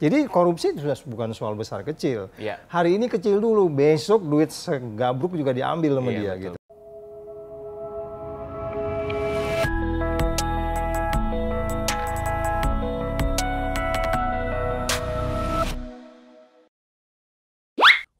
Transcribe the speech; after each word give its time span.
Jadi 0.00 0.24
korupsi 0.32 0.72
itu 0.72 0.80
sudah 0.80 0.96
bukan 1.12 1.36
soal 1.36 1.52
besar 1.52 1.84
kecil. 1.84 2.32
Iya. 2.40 2.56
Hari 2.72 2.96
ini 2.96 3.04
kecil 3.04 3.36
dulu, 3.36 3.68
besok 3.68 4.24
duit 4.24 4.48
segabruk 4.48 5.36
juga 5.36 5.52
diambil 5.52 6.00
sama 6.00 6.08
Iya, 6.08 6.16
dia 6.16 6.32
betul. 6.32 6.40
gitu. 6.40 6.56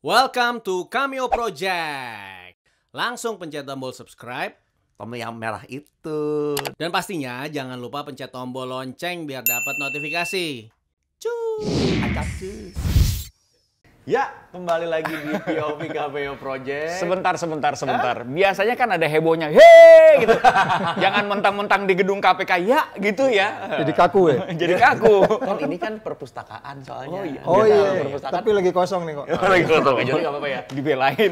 Welcome 0.01 0.65
to 0.65 0.89
Cameo 0.89 1.29
Project. 1.29 2.57
Langsung 2.93 3.37
pencet 3.41 3.65
tombol 3.65 3.93
subscribe 3.93 4.57
tombol 5.01 5.17
yang 5.17 5.33
merah 5.33 5.65
itu. 5.65 6.57
dan 6.77 6.93
pastinya 6.93 7.49
jangan 7.49 7.81
lupa 7.81 8.05
pencet 8.05 8.29
tombol 8.29 8.69
lonceng 8.69 9.25
biar 9.25 9.41
dapat 9.41 9.77
notifikasi. 9.81 10.69
Cus. 11.21 12.81
Ya, 14.07 14.33
kembali 14.51 14.87
lagi 14.91 15.15
di 15.15 15.31
POV 15.47 15.81
KPO 15.95 16.35
Project. 16.43 16.99
Sebentar, 16.99 17.39
sebentar, 17.39 17.73
sebentar. 17.79 18.27
Biasanya 18.27 18.75
kan 18.75 18.99
ada 18.99 19.07
hebohnya, 19.07 19.47
hei 19.47 20.27
gitu. 20.27 20.35
Jangan 21.07 21.31
mentang-mentang 21.31 21.87
di 21.87 21.95
gedung 21.95 22.19
KPK 22.19 22.53
ya 22.67 22.91
gitu 22.99 23.31
ya. 23.31 23.79
Jadi 23.79 23.93
kaku 23.95 24.23
ya? 24.35 24.39
Jadi 24.67 24.75
kaku. 24.75 25.17
kan 25.39 25.57
ini 25.71 25.79
kan 25.79 25.93
perpustakaan 26.03 26.83
soalnya. 26.83 27.21
Oh 27.23 27.25
iya. 27.31 27.41
Oh 27.47 27.63
Biasa 27.63 27.71
iya, 27.71 27.91
perpustakaan. 28.03 28.39
tapi 28.43 28.51
lagi 28.51 28.71
kosong 28.75 29.03
nih 29.07 29.15
kok. 29.15 29.27
Lagi 29.39 29.65
kotor. 29.71 29.93
Jadi 30.03 30.11
nggak 30.19 30.33
apa-apa 30.35 30.49
ya. 30.51 30.61
Dibelain. 30.67 31.31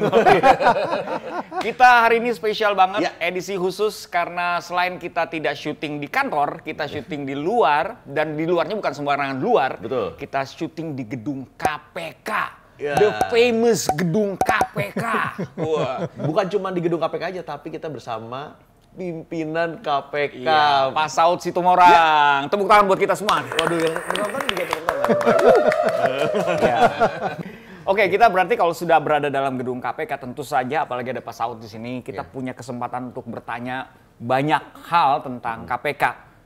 kita 1.67 1.89
hari 2.07 2.15
ini 2.23 2.31
spesial 2.31 2.71
banget, 2.71 3.03
Ya. 3.03 3.11
edisi 3.19 3.59
khusus 3.59 4.07
karena 4.07 4.63
selain 4.63 4.95
kita 4.95 5.27
tidak 5.27 5.59
syuting 5.59 5.99
di 5.99 6.07
kantor, 6.07 6.63
kita 6.63 6.87
syuting 6.87 7.27
di 7.27 7.35
luar 7.35 7.99
dan 8.07 8.39
di 8.39 8.47
luarnya 8.47 8.79
bukan 8.79 8.95
sembarangan 8.95 9.37
luar. 9.43 9.75
Betul. 9.75 10.15
Kita 10.15 10.47
syuting 10.47 10.95
di 10.95 11.03
gedung 11.03 11.43
KPK. 11.59 12.59
Ya. 12.79 12.95
The 12.95 13.09
famous 13.27 13.91
gedung 13.91 14.39
KPK. 14.39 15.03
Wah. 15.67 16.07
Bukan 16.15 16.45
cuma 16.47 16.71
di 16.71 16.79
gedung 16.79 16.97
KPK 16.97 17.23
aja, 17.35 17.41
tapi 17.43 17.69
kita 17.69 17.91
bersama 17.91 18.55
pimpinan 18.95 19.83
KPK. 19.83 20.47
Iya, 20.47 20.87
Pak 20.95 21.07
Saud 21.11 21.43
Situmorang. 21.43 22.47
Tepuk 22.47 22.71
tangan 22.71 22.87
buat 22.87 22.99
kita 22.99 23.19
semua. 23.19 23.43
Waduh, 23.43 23.77
yang 23.77 23.93
menonton 23.99 24.41
juga 24.47 24.63
tepuk 24.65 24.83
tangan. 24.87 25.07
Ya. 26.59 26.77
Oke, 27.83 28.05
kita 28.05 28.29
berarti 28.29 28.53
kalau 28.53 28.71
sudah 28.71 29.01
berada 29.01 29.27
dalam 29.27 29.57
gedung 29.57 29.81
KPK 29.81 30.21
tentu 30.21 30.45
saja 30.45 30.85
apalagi 30.85 31.09
ada 31.09 31.25
Pak 31.25 31.33
Saud 31.33 31.57
di 31.57 31.65
sini, 31.65 32.05
kita 32.05 32.21
Iya. 32.21 32.29
punya 32.29 32.53
kesempatan 32.53 33.09
untuk 33.09 33.25
bertanya 33.25 33.89
banyak 34.21 34.61
hal 34.87 35.25
tentang 35.25 35.65
KPK. 35.65 36.03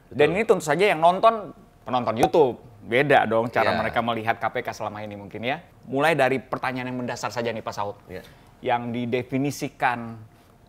Dan 0.10 0.34
ini 0.34 0.48
tentu 0.48 0.64
saja 0.64 0.88
yang 0.88 0.98
nonton 0.98 1.52
penonton 1.84 2.16
YouTube. 2.16 2.58
Beda 2.84 3.24
dong 3.24 3.48
cara 3.48 3.72
Iya. 3.72 3.80
mereka 3.80 4.00
melihat 4.04 4.36
KPK 4.38 4.76
selama 4.76 5.00
ini 5.00 5.16
mungkin 5.16 5.40
ya. 5.40 5.64
Mulai 5.88 6.20
dari 6.20 6.38
pertanyaan 6.38 6.92
yang 6.92 7.00
mendasar 7.00 7.32
saja 7.32 7.48
nih 7.50 7.64
Pak 7.64 7.74
Saud. 7.74 7.96
Iya. 8.12 8.24
Yang 8.60 8.82
didefinisikan 8.92 10.20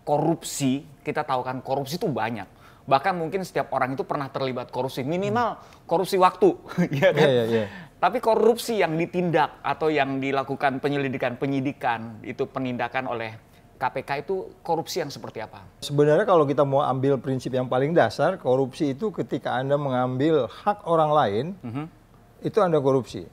korupsi, 0.06 0.86
kita 1.02 1.26
tahu 1.26 1.42
kan 1.42 1.58
korupsi 1.58 1.98
itu 1.98 2.06
banyak. 2.06 2.46
Bahkan 2.84 3.16
mungkin 3.16 3.40
setiap 3.42 3.72
orang 3.72 3.96
itu 3.96 4.04
pernah 4.04 4.28
terlibat 4.28 4.68
korupsi, 4.68 5.00
minimal 5.00 5.56
korupsi 5.88 6.20
waktu, 6.20 6.52
ya 7.00 7.10
kan? 7.10 7.24
Iya, 7.24 7.30
iya, 7.32 7.44
iya. 7.48 7.66
Tapi 7.96 8.20
korupsi 8.20 8.84
yang 8.84 9.00
ditindak 9.00 9.64
atau 9.64 9.88
yang 9.88 10.20
dilakukan 10.20 10.76
penyelidikan, 10.78 11.40
penyidikan, 11.40 12.20
itu 12.20 12.44
penindakan 12.44 13.08
oleh 13.08 13.32
KPK 13.74 14.28
itu 14.28 14.52
korupsi 14.60 15.00
yang 15.00 15.08
seperti 15.08 15.40
apa? 15.40 15.64
Sebenarnya 15.80 16.28
kalau 16.28 16.44
kita 16.44 16.68
mau 16.68 16.84
ambil 16.84 17.16
prinsip 17.16 17.50
yang 17.50 17.64
paling 17.64 17.96
dasar, 17.96 18.36
korupsi 18.36 18.92
itu 18.92 19.08
ketika 19.08 19.56
Anda 19.56 19.80
mengambil 19.80 20.44
hak 20.46 20.84
orang 20.84 21.10
lain, 21.10 21.46
itu 22.44 22.58
Anda 22.60 22.78
korupsi. 22.78 23.24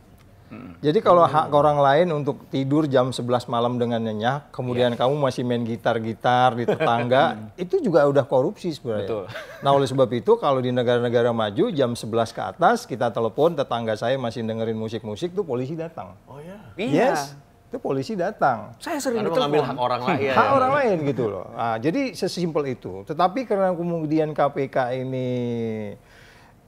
Jadi 0.83 0.99
kalau 0.99 1.23
hak 1.23 1.47
orang 1.55 1.79
lain 1.79 2.11
untuk 2.11 2.43
tidur 2.51 2.83
jam 2.83 3.15
11 3.15 3.47
malam 3.47 3.79
dengan 3.79 4.03
nyenyak, 4.03 4.51
kemudian 4.51 4.99
kamu 4.99 5.15
masih 5.15 5.47
main 5.47 5.63
gitar-gitar 5.63 6.59
di 6.59 6.67
tetangga, 6.67 7.39
itu 7.63 7.79
juga 7.79 8.03
udah 8.03 8.27
korupsi 8.27 8.75
sebenarnya. 8.75 9.07
Betul. 9.07 9.25
Nah 9.63 9.71
oleh 9.71 9.87
sebab 9.87 10.11
itu 10.11 10.35
kalau 10.35 10.59
di 10.59 10.75
negara-negara 10.75 11.31
maju 11.31 11.71
jam 11.71 11.95
11 11.95 12.35
ke 12.35 12.41
atas 12.43 12.83
kita 12.83 13.07
telepon 13.15 13.55
tetangga 13.55 13.95
saya 13.95 14.19
masih 14.19 14.43
dengerin 14.43 14.75
musik-musik 14.75 15.31
tuh 15.31 15.47
polisi 15.47 15.71
datang. 15.79 16.19
Oh 16.27 16.43
ya. 16.43 16.59
Yes, 16.75 17.31
itu 17.71 17.79
polisi 17.79 18.19
datang. 18.19 18.75
Saya 18.83 18.99
sering 18.99 19.23
Karena 19.23 19.31
ditelepon. 19.31 19.47
mengambil 19.55 19.63
hak 19.71 19.77
orang 19.79 20.01
lain. 20.03 20.31
hak 20.35 20.49
orang 20.51 20.71
lain 20.75 20.97
gitu 21.07 21.23
loh. 21.31 21.47
Nah, 21.55 21.79
jadi 21.79 22.11
sesimpel 22.11 22.75
itu. 22.75 23.07
Tetapi 23.07 23.47
karena 23.47 23.71
kemudian 23.71 24.35
KPK 24.35 24.99
ini 24.99 25.29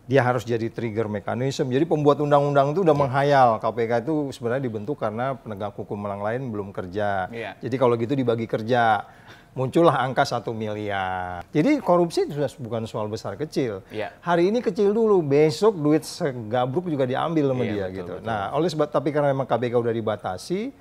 dia 0.03 0.19
harus 0.19 0.43
jadi 0.43 0.67
trigger 0.67 1.07
mekanisme. 1.07 1.71
Jadi 1.71 1.87
pembuat 1.87 2.19
undang-undang 2.19 2.75
itu 2.75 2.83
udah 2.83 2.95
menghayal 2.95 3.55
KPK 3.63 4.03
itu 4.03 4.35
sebenarnya 4.35 4.63
dibentuk 4.67 4.99
karena 4.99 5.39
penegak 5.39 5.71
hukum 5.79 5.95
yang 6.03 6.19
lain 6.19 6.41
belum 6.51 6.75
kerja. 6.75 7.31
Iya. 7.31 7.55
Jadi 7.63 7.75
kalau 7.79 7.95
gitu 7.95 8.13
dibagi 8.15 8.47
kerja. 8.47 9.07
Muncullah 9.53 10.01
angka 10.01 10.25
satu 10.25 10.49
miliar. 10.49 11.45
Jadi 11.53 11.77
korupsi 11.77 12.25
itu 12.25 12.41
sudah 12.41 12.49
bukan 12.57 12.89
soal 12.89 13.05
besar 13.05 13.37
kecil. 13.37 13.85
Iya. 13.93 14.09
Hari 14.17 14.49
ini 14.49 14.65
kecil 14.65 14.89
dulu, 14.89 15.21
besok 15.21 15.77
duit 15.77 16.01
segabruk 16.01 16.89
juga 16.89 17.05
diambil 17.05 17.53
sama 17.53 17.61
Iya, 17.61 17.69
dia 17.69 17.85
betul, 17.85 17.93
gitu. 17.93 18.13
betul. 18.17 18.25
Nah, 18.33 18.49
oleh 18.57 18.69
sebab 18.73 18.89
tapi 18.89 19.13
karena 19.13 19.29
memang 19.29 19.45
KPK 19.45 19.77
udah 19.77 19.93
dibatasi, 19.93 20.73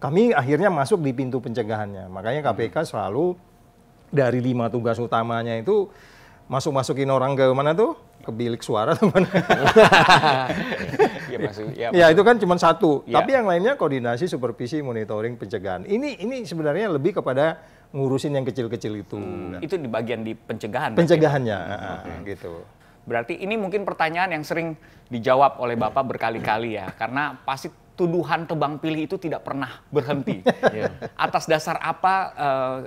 kami 0.00 0.32
akhirnya 0.32 0.72
masuk 0.72 1.04
di 1.04 1.12
pintu 1.12 1.36
pencegahannya. 1.36 2.08
Makanya 2.08 2.40
KPK 2.48 2.96
selalu 2.96 3.36
dari 4.08 4.40
lima 4.40 4.72
tugas 4.72 4.96
utamanya 4.96 5.60
itu 5.60 5.92
masuk-masukin 6.48 7.08
orang 7.08 7.34
ke 7.34 7.44
mana 7.52 7.72
tuh? 7.72 7.96
Ke 8.24 8.30
bilik 8.32 8.64
suara 8.64 8.96
atau 8.96 9.08
mana? 9.12 9.28
Ya, 11.34 11.38
maksud, 11.42 11.66
ya, 11.74 11.88
ya 11.90 12.06
itu 12.14 12.22
kan 12.22 12.38
cuma 12.38 12.54
satu. 12.54 13.02
Ya. 13.10 13.18
Tapi 13.18 13.34
yang 13.34 13.50
lainnya 13.50 13.74
koordinasi, 13.74 14.30
supervisi, 14.30 14.78
monitoring, 14.86 15.34
pencegahan. 15.34 15.82
Ini 15.82 16.22
ini 16.22 16.46
sebenarnya 16.46 16.94
lebih 16.94 17.18
kepada 17.18 17.58
ngurusin 17.90 18.38
yang 18.38 18.46
kecil-kecil 18.46 19.02
itu. 19.02 19.18
itu 19.58 19.74
di 19.74 19.88
bagian 19.90 20.22
di 20.22 20.38
pencegahan. 20.38 20.94
berarti. 20.94 21.00
Pencegahannya, 21.02 21.58
ah, 21.58 22.22
gitu. 22.22 22.62
Berarti 23.04 23.34
ini 23.42 23.58
mungkin 23.58 23.82
pertanyaan 23.82 24.30
yang 24.30 24.44
sering 24.46 24.78
dijawab 25.10 25.58
oleh 25.58 25.74
Bapak 25.74 26.06
berkali-kali 26.14 26.78
ya. 26.78 26.86
Karena 26.94 27.34
pasti 27.42 27.68
tuduhan 27.94 28.46
tebang 28.46 28.78
pilih 28.82 29.06
itu 29.06 29.16
tidak 29.18 29.46
pernah 29.46 29.82
berhenti. 29.90 30.42
Atas 31.26 31.46
dasar 31.46 31.78
apa 31.78 32.14
eh, 32.34 32.78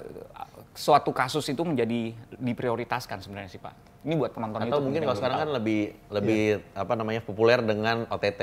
suatu 0.78 1.10
kasus 1.10 1.50
itu 1.50 1.66
menjadi 1.66 2.14
diprioritaskan 2.38 3.26
sebenarnya 3.26 3.50
sih 3.50 3.58
Pak? 3.58 4.06
Ini 4.06 4.14
buat 4.14 4.32
penonton 4.32 4.62
Atau 4.62 4.78
itu 4.78 4.82
mungkin 4.86 5.02
kalau 5.10 5.18
sekarang 5.18 5.40
kan 5.42 5.50
lebih 5.58 5.82
lebih 6.14 6.42
apa 6.78 6.94
namanya 6.94 7.22
populer 7.26 7.60
dengan 7.66 8.06
OTT. 8.14 8.42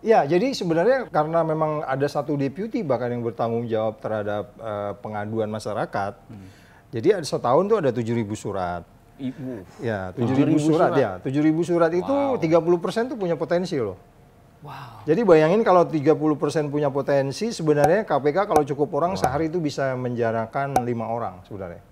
Ya, 0.00 0.24
jadi 0.24 0.52
sebenarnya 0.56 1.12
karena 1.12 1.44
memang 1.44 1.84
ada 1.84 2.08
satu 2.08 2.32
deputi 2.36 2.80
bahkan 2.80 3.12
yang 3.12 3.20
bertanggung 3.20 3.68
jawab 3.68 4.00
terhadap 4.00 4.52
eh, 4.56 4.92
pengaduan 5.00 5.48
masyarakat. 5.48 6.12
Jadi 6.90 7.08
ada 7.14 7.26
setahun 7.26 7.64
tuh 7.70 7.78
ada 7.78 7.90
7.000 7.94 8.26
surat. 8.34 8.82
Ibu. 9.20 9.62
Ya, 9.84 10.10
7.000 10.16 10.56
surat, 10.58 10.90
ya. 10.96 11.10
7.000 11.20 11.68
surat 11.68 11.92
itu 11.92 12.16
30% 12.40 13.12
tuh 13.12 13.18
punya 13.20 13.36
potensi 13.36 13.76
loh. 13.76 14.00
Wow. 14.60 15.08
Jadi 15.08 15.24
bayangin 15.24 15.64
kalau 15.64 15.88
30% 15.88 16.68
punya 16.68 16.92
potensi, 16.92 17.48
sebenarnya 17.48 18.04
KPK 18.04 18.44
kalau 18.44 18.60
cukup 18.60 18.92
orang 19.00 19.16
sehari 19.16 19.48
itu 19.48 19.56
bisa 19.56 19.96
menjarakan 19.96 20.84
lima 20.84 21.08
orang 21.08 21.40
sebenarnya. 21.48 21.89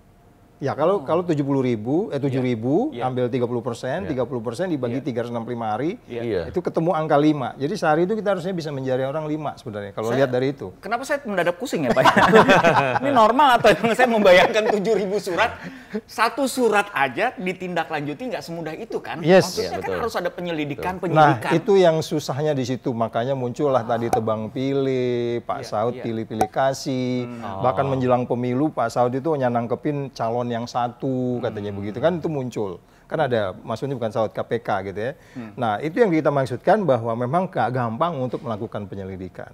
Ya 0.59 0.75
kalau 0.75 1.07
kalau 1.07 1.23
70 1.23 1.39
ribu, 1.63 2.11
eh 2.11 2.19
7 2.19 2.43
ribu, 2.43 2.91
Iya. 2.91 3.07
ambil 3.07 3.31
30 3.31 3.63
persen, 3.63 4.03
30 4.03 4.43
persen 4.43 4.67
dibagi 4.67 4.99
365 4.99 5.63
hari, 5.63 5.95
Iya. 6.03 6.51
itu 6.51 6.59
ketemu 6.59 6.91
angka 6.91 7.15
5. 7.15 7.55
Jadi 7.55 7.73
sehari 7.79 8.03
itu 8.03 8.11
kita 8.11 8.35
harusnya 8.35 8.51
bisa 8.51 8.67
menjari 8.67 9.07
orang 9.07 9.23
5 9.23 9.55
sebenarnya, 9.55 9.95
kalau 9.95 10.11
lihat 10.11 10.27
dari 10.27 10.51
itu. 10.51 10.75
Kenapa 10.83 11.07
saya 11.07 11.23
mendadak 11.23 11.55
pusing 11.55 11.87
ya 11.87 11.95
Pak? 11.95 12.03
Ini 12.99 13.11
normal 13.15 13.55
atau 13.55 13.71
emang 13.71 13.95
saya 13.95 14.11
membayangkan 14.11 14.63
7.000 14.67 15.15
surat, 15.23 15.55
satu 16.03 16.43
surat 16.43 16.91
aja 16.91 17.31
ditindaklanjuti 17.39 18.19
nggak 18.27 18.43
semudah 18.43 18.75
itu 18.75 18.99
kan? 18.99 19.23
Yes. 19.23 19.55
Maksudnya 19.55 19.63
Iya, 19.63 19.71
kan 19.71 19.79
betul. 19.87 19.99
harus 20.03 20.15
ada 20.19 20.29
penyelidikan, 20.29 20.93
Nah, 20.99 21.01
penyidikan. 21.39 21.51
itu 21.55 21.73
yang 21.79 22.03
susahnya 22.03 22.51
di 22.51 22.67
situ. 22.67 22.91
Makanya 22.91 23.31
muncullah 23.31 23.87
tadi 23.87 24.11
tebang 24.11 24.51
pilih, 24.51 25.39
Pak 25.47 25.63
Iya, 25.63 25.69
Saud 25.71 25.93
iya. 25.95 26.03
pilih-pilih 26.03 26.51
kasih. 26.51 27.31
Bahkan 27.63 27.85
menjelang 27.87 28.27
pemilu 28.27 28.67
Pak 28.69 28.91
Saud 28.91 29.15
itu 29.15 29.31
hanya 29.31 29.47
nangkepin 29.47 30.11
calon 30.11 30.48
yang 30.49 30.65
satu 30.65 31.39
katanya 31.39 31.71
begitu 31.71 32.01
kan 32.01 32.17
itu 32.17 32.27
muncul. 32.27 32.81
Kan 33.09 33.25
ada 33.25 33.57
maksudnya 33.65 33.97
bukan 33.97 34.13
Saud 34.13 34.29
KPK 34.37 34.93
gitu 34.93 34.99
ya. 35.01 35.11
Nah, 35.57 35.81
itu 35.81 35.97
yang 35.97 36.13
kita 36.13 36.29
maksudkan 36.29 36.85
bahwa 36.85 37.17
memang 37.17 37.49
gak 37.49 37.73
gampang 37.73 38.13
untuk 38.21 38.45
melakukan 38.45 38.85
penyelidikan. 38.85 39.49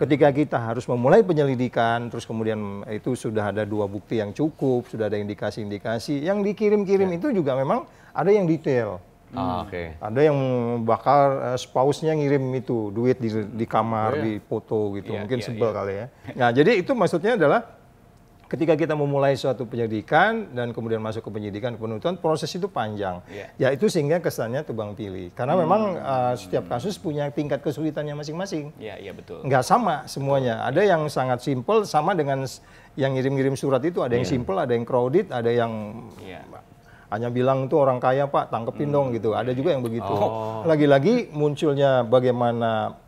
Ketika 0.00 0.32
kita 0.32 0.56
harus 0.56 0.88
memulai 0.88 1.20
penyelidikan 1.20 2.08
terus 2.08 2.24
kemudian 2.24 2.88
itu 2.88 3.12
sudah 3.12 3.52
ada 3.52 3.68
dua 3.68 3.84
bukti 3.84 4.24
yang 4.24 4.32
cukup, 4.32 4.88
sudah 4.88 5.12
ada 5.12 5.20
indikasi-indikasi, 5.20 6.24
yang 6.24 6.40
dikirim-kirim 6.40 7.12
itu 7.12 7.28
juga 7.28 7.60
memang 7.60 7.84
ada 8.16 8.32
yang 8.32 8.48
detail. 8.48 9.04
Ah, 9.36 9.60
Oke. 9.68 9.92
Ada 10.00 10.20
yang 10.24 10.38
bakal 10.88 11.52
eh, 11.52 11.58
spouse-nya 11.60 12.16
ngirim 12.16 12.40
itu 12.56 12.88
duit 12.88 13.20
di, 13.20 13.28
di 13.28 13.66
kamar, 13.68 14.24
di 14.24 14.40
foto 14.40 14.96
gitu. 14.96 15.12
Iya, 15.12 15.20
Mungkin 15.24 15.38
iya, 15.38 15.44
sebel 15.44 15.68
iya. 15.68 15.76
kali 15.76 15.92
ya. 15.92 16.06
Nah, 16.40 16.48
jadi 16.56 16.72
itu 16.80 16.92
maksudnya 16.96 17.36
adalah 17.36 17.60
ketika 18.48 18.74
kita 18.74 18.96
memulai 18.96 19.36
suatu 19.36 19.68
penyidikan 19.68 20.48
dan 20.56 20.72
kemudian 20.72 21.04
masuk 21.04 21.28
ke 21.28 21.30
penyidikan 21.30 21.76
penuntutan 21.76 22.16
proses 22.16 22.48
itu 22.56 22.64
panjang. 22.66 23.20
Iya. 23.28 23.46
Ya 23.60 23.68
itu 23.76 23.92
sehingga 23.92 24.24
kesannya 24.24 24.64
tebang 24.64 24.96
pilih. 24.96 25.28
Karena 25.36 25.54
memang 25.54 26.00
uh, 26.00 26.34
setiap 26.34 26.64
kasus 26.66 26.96
punya 26.96 27.28
tingkat 27.28 27.60
kesulitannya 27.60 28.16
masing-masing. 28.16 28.72
Iya, 28.80 28.96
iya 28.98 29.12
betul. 29.12 29.44
Nggak 29.44 29.64
sama 29.68 30.08
semuanya. 30.08 30.64
Ada 30.64 30.80
yang 30.80 31.04
sangat 31.12 31.44
simple 31.44 31.84
sama 31.84 32.16
dengan 32.16 32.48
yang 32.96 33.12
ngirim-ngirim 33.14 33.54
surat 33.54 33.84
itu 33.84 34.00
ada 34.00 34.16
yang 34.16 34.24
simple, 34.26 34.56
ada 34.56 34.72
yang 34.72 34.88
crowded, 34.88 35.28
ada 35.28 35.52
yang 35.52 36.02
Iya. 36.24 36.42
hanya 37.08 37.32
bilang 37.32 37.64
itu 37.64 37.76
orang 37.80 37.96
kaya 38.04 38.28
pak 38.28 38.52
tangkepin 38.52 38.92
dong 38.92 39.16
gitu 39.16 39.32
ada 39.32 39.48
juga 39.56 39.72
yang 39.72 39.80
begitu 39.80 40.12
lagi-lagi 40.68 41.32
munculnya 41.32 42.04
bagaimana 42.04 43.00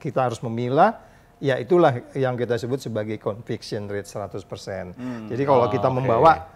kita 0.00 0.32
harus 0.32 0.40
memilah 0.40 0.96
ya 1.38 1.54
itulah 1.56 1.94
yang 2.12 2.34
kita 2.34 2.54
sebut 2.54 2.78
sebagai 2.80 3.16
conviction 3.16 3.86
rate 3.86 4.06
100% 4.06 4.98
jadi 5.26 5.42
kalau 5.42 5.66
kita 5.66 5.86
membawa 5.86 6.50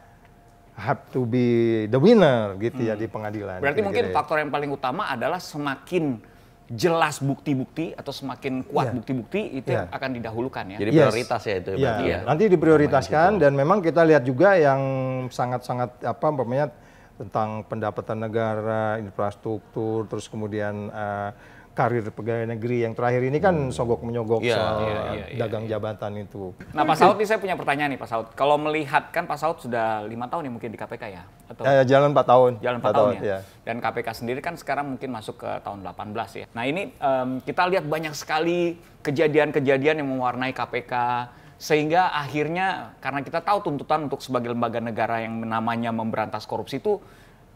have 0.74 1.04
to 1.08 1.22
be 1.22 1.46
the 1.86 1.96
winner 1.96 2.56
gitu 2.56 2.80
ya 2.80 2.96
di 2.96 3.06
pengadilan 3.06 3.60
Berarti 3.60 3.80
mungkin 3.80 4.08
Kira-kira 4.08 4.14
ya. 4.14 4.18
faktor 4.18 4.36
yang 4.40 4.50
paling 4.50 4.70
utama 4.72 5.06
adalah 5.06 5.36
semakin 5.36 6.16
jelas 6.66 7.20
bukti-bukti 7.20 7.92
atau 7.92 8.08
semakin 8.08 8.64
kuat 8.64 8.88
Iya. 8.88 8.94
bukti-bukti 8.96 9.40
itu 9.54 9.68
Iya. 9.68 9.76
yang 9.76 9.88
akan 9.92 10.10
didahulukan 10.16 10.64
ya. 10.72 10.78
Jadi 10.80 10.90
Yes. 10.90 11.00
prioritas 11.04 11.42
ya 11.44 11.54
itu 11.54 11.70
Ya, 11.70 11.76
berarti 11.76 12.04
ya. 12.08 12.18
nanti 12.24 12.44
diprioritaskan 12.48 13.30
dan 13.36 13.52
memang 13.52 13.78
kita 13.78 14.00
lihat 14.02 14.24
juga 14.24 14.56
yang 14.56 14.80
sangat-sangat 15.28 16.00
apa 16.00 16.24
umpamanya 16.24 16.72
tentang 17.20 17.60
pendapatan 17.68 18.18
negara, 18.18 18.96
infrastruktur, 18.96 20.08
terus 20.08 20.24
kemudian 20.26 20.88
eh, 20.88 21.30
karir 21.72 22.04
pegawai 22.04 22.44
negeri 22.46 22.84
yang 22.84 22.92
terakhir 22.92 23.24
ini 23.24 23.40
kan 23.40 23.72
sogok 23.72 24.04
menyogok 24.04 24.44
Iya, 24.44 24.54
soal 24.54 24.76
iya, 24.76 24.92
iya, 24.92 25.24
iya, 25.32 25.38
dagang 25.40 25.64
jabatan 25.64 26.12
itu. 26.20 26.52
Nah 26.70 26.84
Pak 26.84 26.96
Saud 26.96 27.16
ini 27.16 27.24
saya 27.24 27.40
punya 27.40 27.56
pertanyaan 27.56 27.96
nih 27.96 28.00
Pak 28.00 28.08
Saud. 28.08 28.26
Kalau 28.36 28.60
melihat 28.60 29.08
kan 29.08 29.24
Pak 29.24 29.40
Saud 29.40 29.56
sudah 29.58 30.04
lima 30.04 30.28
tahun 30.28 30.46
ya 30.46 30.52
mungkin 30.52 30.68
di 30.68 30.76
KPK 30.76 31.04
ya? 31.08 31.24
Atau 31.48 31.64
Eh, 31.64 31.84
jalan 31.84 32.12
4 32.12 32.22
tahun. 32.22 32.50
jalan 32.60 32.76
4 32.76 32.84
Empat 32.84 32.92
tahun, 32.92 33.12
ya. 33.16 33.22
ya. 33.24 33.38
Dan 33.64 33.76
KPK 33.78 34.08
sendiri 34.12 34.40
kan 34.40 34.54
sekarang 34.54 34.84
mungkin 34.86 35.08
masuk 35.08 35.40
ke 35.40 35.50
tahun 35.60 35.80
18 35.80 36.12
ya. 36.36 36.46
Nah 36.52 36.64
ini 36.64 36.92
em, 36.92 37.40
kita 37.40 37.62
lihat 37.66 37.88
banyak 37.88 38.12
sekali 38.12 38.76
kejadian-kejadian 39.00 40.04
yang 40.04 40.08
mewarnai 40.08 40.52
KPK 40.52 40.92
sehingga 41.56 42.10
akhirnya 42.10 42.98
karena 42.98 43.22
kita 43.22 43.38
tahu 43.38 43.62
tuntutan 43.62 44.10
untuk 44.10 44.18
sebagai 44.18 44.50
lembaga 44.50 44.76
negara 44.76 45.22
yang 45.22 45.40
namanya 45.40 45.88
memberantas 45.88 46.42
korupsi 46.42 46.82
itu 46.82 46.98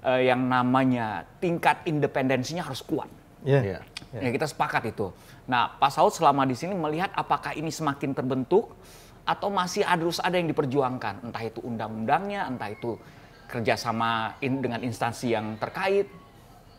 eh, 0.01 0.31
yang 0.31 0.41
namanya 0.41 1.27
tingkat 1.37 1.85
independensinya 1.85 2.63
harus 2.63 2.81
kuat. 2.81 3.11
Iya. 3.43 3.61
Iya. 3.63 3.79
Ya 4.15 4.31
kita 4.31 4.47
sepakat 4.47 4.95
itu. 4.95 5.11
Nah 5.51 5.77
Pak 5.77 5.91
Saud 5.93 6.15
selama 6.15 6.47
di 6.47 6.55
sini 6.55 6.73
melihat 6.73 7.11
apakah 7.13 7.53
ini 7.53 7.69
semakin 7.69 8.15
terbentuk 8.15 8.73
atau 9.27 9.51
masih 9.51 9.83
harus 9.83 10.23
ada 10.23 10.39
yang 10.39 10.47
diperjuangkan, 10.47 11.27
entah 11.27 11.43
itu 11.43 11.59
undang-undangnya, 11.61 12.47
entah 12.47 12.71
itu 12.71 12.95
kerjasama 13.51 14.39
in- 14.41 14.63
dengan 14.63 14.81
instansi 14.83 15.35
yang 15.35 15.59
terkait. 15.59 16.07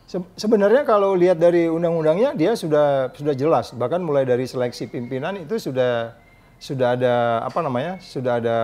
Se- 0.08 0.24
Sebenarnya 0.40 0.88
kalau 0.88 1.12
lihat 1.12 1.36
dari 1.36 1.68
undang-undangnya 1.68 2.32
dia 2.32 2.56
sudah 2.56 3.12
sudah 3.12 3.36
jelas 3.36 3.76
bahkan 3.76 4.00
mulai 4.00 4.24
dari 4.24 4.48
seleksi 4.48 4.88
pimpinan 4.88 5.36
itu 5.44 5.60
sudah 5.60 6.16
sudah 6.58 6.96
ada 6.96 7.44
apa 7.44 7.60
namanya 7.60 8.00
sudah 8.00 8.40
ada 8.40 8.58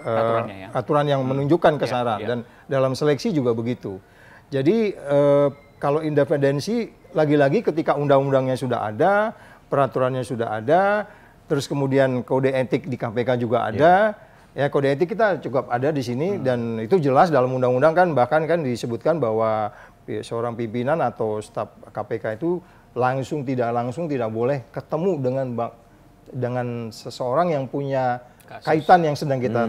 Aturannya 0.00 0.56
ya. 0.56 0.68
aturan 0.72 1.04
yang 1.04 1.20
menunjukkan 1.28 1.76
kesaran 1.76 2.24
iya. 2.24 2.28
dan 2.32 2.38
dalam 2.64 2.96
seleksi 2.96 3.36
juga 3.36 3.52
begitu. 3.52 4.00
Jadi 4.48 4.96
eh, 4.96 5.48
kalau 5.80 6.04
independensi 6.04 6.86
lagi-lagi 7.10 7.64
ketika 7.64 7.96
undang-undangnya 7.96 8.54
sudah 8.54 8.84
ada, 8.84 9.32
peraturannya 9.66 10.20
sudah 10.20 10.60
ada, 10.60 11.08
terus 11.48 11.64
kemudian 11.64 12.20
kode 12.20 12.52
etik 12.52 12.84
di 12.84 12.94
KPK 12.94 13.40
juga 13.40 13.66
ada. 13.66 14.12
Ya 14.52 14.66
kode 14.66 14.92
etik 14.92 15.14
kita 15.14 15.40
cukup 15.40 15.70
ada 15.70 15.88
di 15.88 16.02
sini 16.02 16.36
dan 16.36 16.76
itu 16.76 16.98
jelas 16.98 17.30
dalam 17.30 17.48
undang-undang 17.50 17.94
kan 17.94 18.08
bahkan 18.12 18.44
kan 18.44 18.60
disebutkan 18.60 19.16
bahwa 19.16 19.70
pi- 20.02 20.20
seorang 20.20 20.52
pimpinan 20.52 20.98
atau 21.00 21.38
staf 21.38 21.70
KPK 21.88 22.36
itu 22.36 22.58
langsung 22.92 23.46
tidak 23.46 23.70
langsung 23.70 24.10
tidak 24.10 24.26
boleh 24.28 24.66
ketemu 24.68 25.12
dengan 25.22 25.46
dengan 26.28 26.66
seseorang 26.90 27.54
yang 27.54 27.70
punya 27.70 28.18
kaitan 28.66 29.06
yang 29.06 29.14
sedang 29.14 29.38
kita 29.38 29.62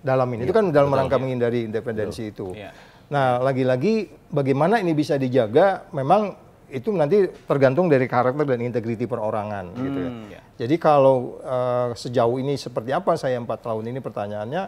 dalamin. 0.00 0.48
Itu 0.48 0.56
kan 0.56 0.72
dalam 0.72 0.88
rangka 0.90 1.20
menghindari 1.20 1.68
independensi 1.68 2.32
itu. 2.32 2.56
Iya. 2.56 2.72
Nah, 3.12 3.42
lagi-lagi 3.42 4.08
bagaimana 4.32 4.80
ini 4.80 4.96
bisa 4.96 5.20
dijaga 5.20 5.88
memang 5.92 6.44
itu 6.72 6.90
nanti 6.90 7.28
tergantung 7.46 7.86
dari 7.86 8.08
karakter 8.08 8.42
dan 8.48 8.58
integriti 8.64 9.06
perorangan 9.06 9.64
gitu 9.78 9.98
ya. 10.00 10.10
ya. 10.38 10.40
Jadi 10.64 10.76
kalau 10.80 11.38
eh, 11.44 11.88
sejauh 11.94 12.40
ini 12.40 12.58
seperti 12.58 12.90
apa 12.90 13.14
saya 13.14 13.38
empat 13.38 13.62
tahun 13.62 13.94
ini 13.94 14.00
pertanyaannya, 14.02 14.62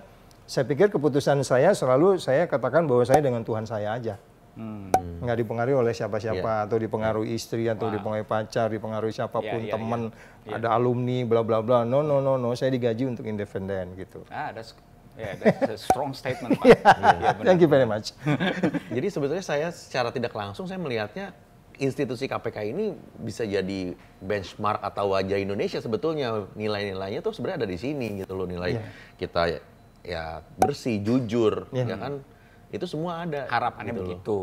saya 0.47 0.65
pikir 0.69 0.93
keputusan 0.95 1.43
saya 1.43 1.75
selalu 1.75 2.23
saya 2.23 2.47
katakan 2.47 2.87
bahwa 2.87 3.03
saya 3.03 3.19
dengan 3.19 3.43
Tuhan 3.43 3.67
saya 3.67 3.99
aja. 3.99 4.15
Hmm. 4.57 4.89
Nggak 5.21 5.45
dipengaruhi 5.45 5.77
oleh 5.77 5.93
siapa-siapa 5.93 6.65
atau 6.65 6.81
dipengaruhi 6.81 7.37
istri 7.37 7.69
atau 7.69 7.93
dipengaruhi 7.93 8.25
pacar, 8.25 8.73
dipengaruhi 8.73 9.13
siapa 9.13 9.37
pun 9.37 9.61
Iya, 9.61 9.69
iya, 9.69 9.75
teman, 9.77 10.01
ada 10.49 10.69
alumni 10.73 11.29
bla 11.29 11.45
bla 11.45 11.61
bla. 11.61 11.85
No 11.85 12.01
no 12.01 12.25
no 12.25 12.41
no, 12.41 12.57
saya 12.57 12.73
digaji 12.73 13.05
untuk 13.05 13.29
independen 13.29 13.93
gitu. 14.01 14.25
Ah, 14.33 14.57
that's, 14.57 14.73
yeah, 15.17 15.35
that's 15.37 15.69
a 15.69 15.79
strong 15.81 16.13
statement 16.13 16.57
Pak. 16.57 16.65
Iya, 16.71 17.33
benar. 17.37 17.45
Thank 17.45 17.61
you 17.61 17.71
very 17.71 17.89
much. 17.89 18.13
Jadi 18.97 19.07
sebetulnya 19.09 19.45
saya 19.45 19.69
secara 19.73 20.09
tidak 20.13 20.33
langsung 20.33 20.65
saya 20.65 20.79
melihatnya 20.79 21.33
institusi 21.77 22.25
KPK 22.25 22.73
ini 22.73 22.97
bisa 23.21 23.45
jadi 23.45 23.93
benchmark 24.17 24.81
atau 24.81 25.13
wajah 25.13 25.37
Indonesia 25.37 25.77
sebetulnya 25.77 26.49
nilai-nilainya 26.57 27.21
tuh 27.21 27.37
sebenarnya 27.37 27.65
ada 27.65 27.69
di 27.69 27.77
sini 27.77 28.25
gitu 28.25 28.33
loh 28.33 28.49
nilai 28.49 28.81
kita 29.21 29.43
ya, 29.45 29.61
ya 30.01 30.25
bersih 30.57 31.05
jujur 31.05 31.69
Iya. 31.77 31.85
ya 31.85 31.97
kan 32.01 32.13
itu 32.73 32.83
semua 32.89 33.23
ada 33.23 33.45
Harapannya 33.47 33.93
gitu 33.93 34.01
loh. 34.01 34.09
begitu 34.09 34.39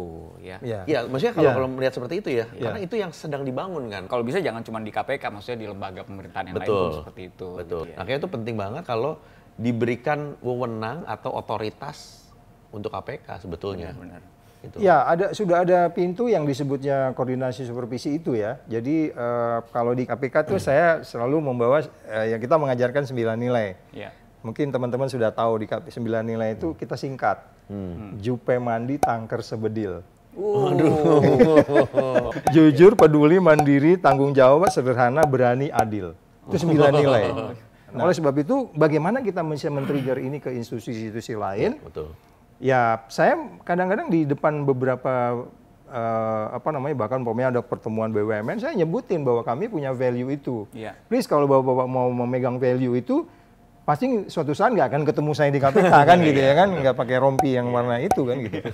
ya. 0.46 0.58
Iya. 0.64 0.80
Ya, 0.88 1.00
maksudnya 1.10 1.34
kalau 1.36 1.50
Iya. 1.50 1.56
kalau 1.60 1.68
melihat 1.68 1.94
seperti 1.94 2.16
itu 2.24 2.30
ya, 2.31 2.46
karena 2.48 2.80
itu 2.80 2.96
yang 2.96 3.12
sedang 3.12 3.44
dibangun 3.44 3.84
kan. 3.92 4.04
Kalau 4.08 4.24
bisa 4.24 4.40
jangan 4.40 4.64
cuma 4.64 4.80
di 4.80 4.96
KPK, 4.96 5.24
maksudnya 5.28 5.60
di 5.60 5.68
lembaga 5.68 6.08
pemerintahan 6.08 6.46
yang 6.48 6.56
lain 6.56 6.64
Betul. 6.64 6.86
pun 6.88 6.98
seperti 7.04 7.22
itu. 7.28 7.48
Betul. 7.60 7.81
gitu 7.84 7.92
ya. 7.92 7.96
Makanya 8.00 8.18
itu 8.24 8.30
penting 8.31 8.56
banget 8.56 8.84
kalau 8.88 9.19
diberikan 9.58 10.34
wewenang 10.42 11.06
atau 11.06 11.34
otoritas 11.34 12.26
untuk 12.74 12.90
KPK 12.90 13.46
sebetulnya. 13.46 13.94
Benar. 13.94 14.22
Gitu. 14.64 14.80
Ya, 14.80 15.04
ada 15.04 15.36
sudah 15.36 15.68
ada 15.68 15.92
pintu 15.92 16.32
yang 16.32 16.48
disebutnya 16.48 17.12
koordinasi 17.20 17.68
supervisi 17.68 18.16
itu 18.16 18.34
ya. 18.34 18.64
Jadi 18.66 19.12
eh, 19.12 19.58
kalau 19.76 19.92
di 19.92 20.08
KPK 20.08 20.48
tuh 20.48 20.56
saya 20.56 21.04
selalu 21.04 21.44
membawa 21.44 21.84
eh, 22.08 22.32
yang 22.32 22.40
kita 22.40 22.56
mengajarkan 22.56 23.04
sembilan 23.04 23.36
nilai. 23.36 23.76
Ya. 23.92 24.16
Mungkin 24.40 24.72
teman-teman 24.72 25.12
sudah 25.12 25.36
tahu 25.36 25.60
di 25.60 25.68
KP 25.68 25.92
sembilan 25.92 26.24
nilai 26.24 26.56
itu 26.56 26.72
kita 26.76 26.96
singkat. 26.96 27.52
Jupe 28.20 28.60
mandi 28.60 29.00
tangker 29.00 29.40
sebedil. 29.40 30.04
Jujur, 32.56 32.98
peduli, 32.98 33.38
mandiri, 33.38 33.96
tanggung 33.96 34.34
jawab, 34.34 34.68
sederhana, 34.68 35.24
berani, 35.24 35.70
adil. 35.70 36.18
Itu 36.50 36.57
sembilan 36.60 36.92
nilai. 36.92 37.24
Nah, 37.94 38.09
oleh 38.09 38.16
sebab 38.18 38.33
itu, 38.42 38.73
bagaimana 38.73 39.21
kita 39.21 39.45
bisa 39.45 39.69
men-trigger 39.69 40.18
ini 40.18 40.42
ke 40.42 40.50
institusi-institusi 40.50 41.38
lain? 41.38 41.78
Betul. 41.78 42.09
Ya, 42.57 43.06
saya 43.07 43.38
kadang-kadang 43.62 44.09
di 44.09 44.26
depan 44.26 44.66
beberapa 44.66 45.45
eh, 45.94 46.45
apa 46.57 46.69
namanya 46.73 46.95
bahkan 47.06 47.21
umpamanya 47.21 47.59
ada 47.59 47.62
pertemuan 47.62 48.09
BUMN, 48.09 48.57
saya 48.57 48.73
nyebutin 48.73 49.21
bahwa 49.21 49.45
kami 49.45 49.69
punya 49.69 49.94
value 49.94 50.33
itu. 50.33 50.66
Iya. 50.73 50.97
Please 51.06 51.30
kalau 51.30 51.45
bapak-bapak 51.45 51.88
mau 51.88 52.09
memegang 52.09 52.57
value 52.57 52.97
itu, 52.97 53.30
pasti 53.85 54.26
suatu 54.26 54.57
saat 54.57 54.73
nggak 54.73 54.90
akan 54.90 55.04
ketemu 55.06 55.31
saya 55.38 55.50
di 55.54 55.62
KPK 55.62 55.94
kan 56.09 56.18
gitu 56.23 56.40
ya 56.42 56.54
kan, 56.57 56.69
nggak 56.73 56.95
pakai 56.97 57.18
rompi 57.21 57.54
yang 57.54 57.69
warna 57.69 58.02
itu 58.02 58.26
kan 58.26 58.38
gitu. 58.42 58.59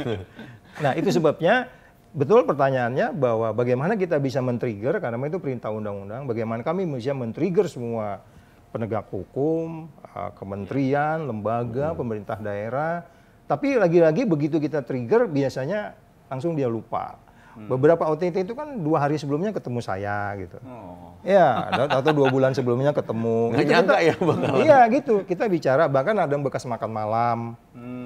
Nah 0.80 0.96
itu 0.96 1.12
sebabnya 1.12 1.68
betul 2.16 2.48
pertanyaannya 2.48 3.12
bahwa 3.12 3.52
bagaimana 3.52 4.00
kita 4.00 4.16
bisa 4.16 4.40
men-trigger 4.40 4.96
karena 5.04 5.20
itu 5.28 5.44
perintah 5.44 5.76
undang-undang, 5.76 6.24
bagaimana 6.24 6.64
kami 6.64 6.88
bisa 6.88 7.12
men-trigger 7.12 7.68
semua 7.68 8.24
penegak 8.70 9.10
hukum, 9.10 9.90
eh, 10.04 10.32
kementerian, 10.38 11.26
lembaga, 11.26 11.94
pemerintah 11.98 12.38
daerah. 12.38 13.06
Tapi 13.50 13.82
lagi-lagi 13.82 14.30
begitu 14.30 14.62
kita 14.62 14.86
trigger 14.86 15.26
biasanya 15.26 15.98
langsung 16.30 16.54
dia 16.54 16.70
lupa. 16.70 17.18
Beberapa 17.60 18.08
OTT 18.08 18.48
itu 18.48 18.56
kan 18.56 18.72
dua 18.80 19.04
hari 19.04 19.20
sebelumnya 19.20 19.52
ketemu 19.52 19.84
saya 19.84 20.32
gitu. 20.40 20.64
Oh. 20.64 21.12
Ya, 21.28 21.68
atau- 21.92 22.16
dua 22.16 22.32
bulan 22.32 22.56
sebelumnya 22.56 22.96
ketemu. 22.96 23.52
Nggak 23.52 23.68
nyangka 23.68 23.98
ya 24.00 24.16
bakalan. 24.16 24.60
Iya 24.64 24.80
gitu, 24.96 25.16
kita 25.28 25.44
bicara 25.52 25.92
bahkan 25.92 26.16
ada 26.16 26.32
yang 26.32 26.46
bekas 26.46 26.64
makan 26.64 26.88
malam. 26.88 27.40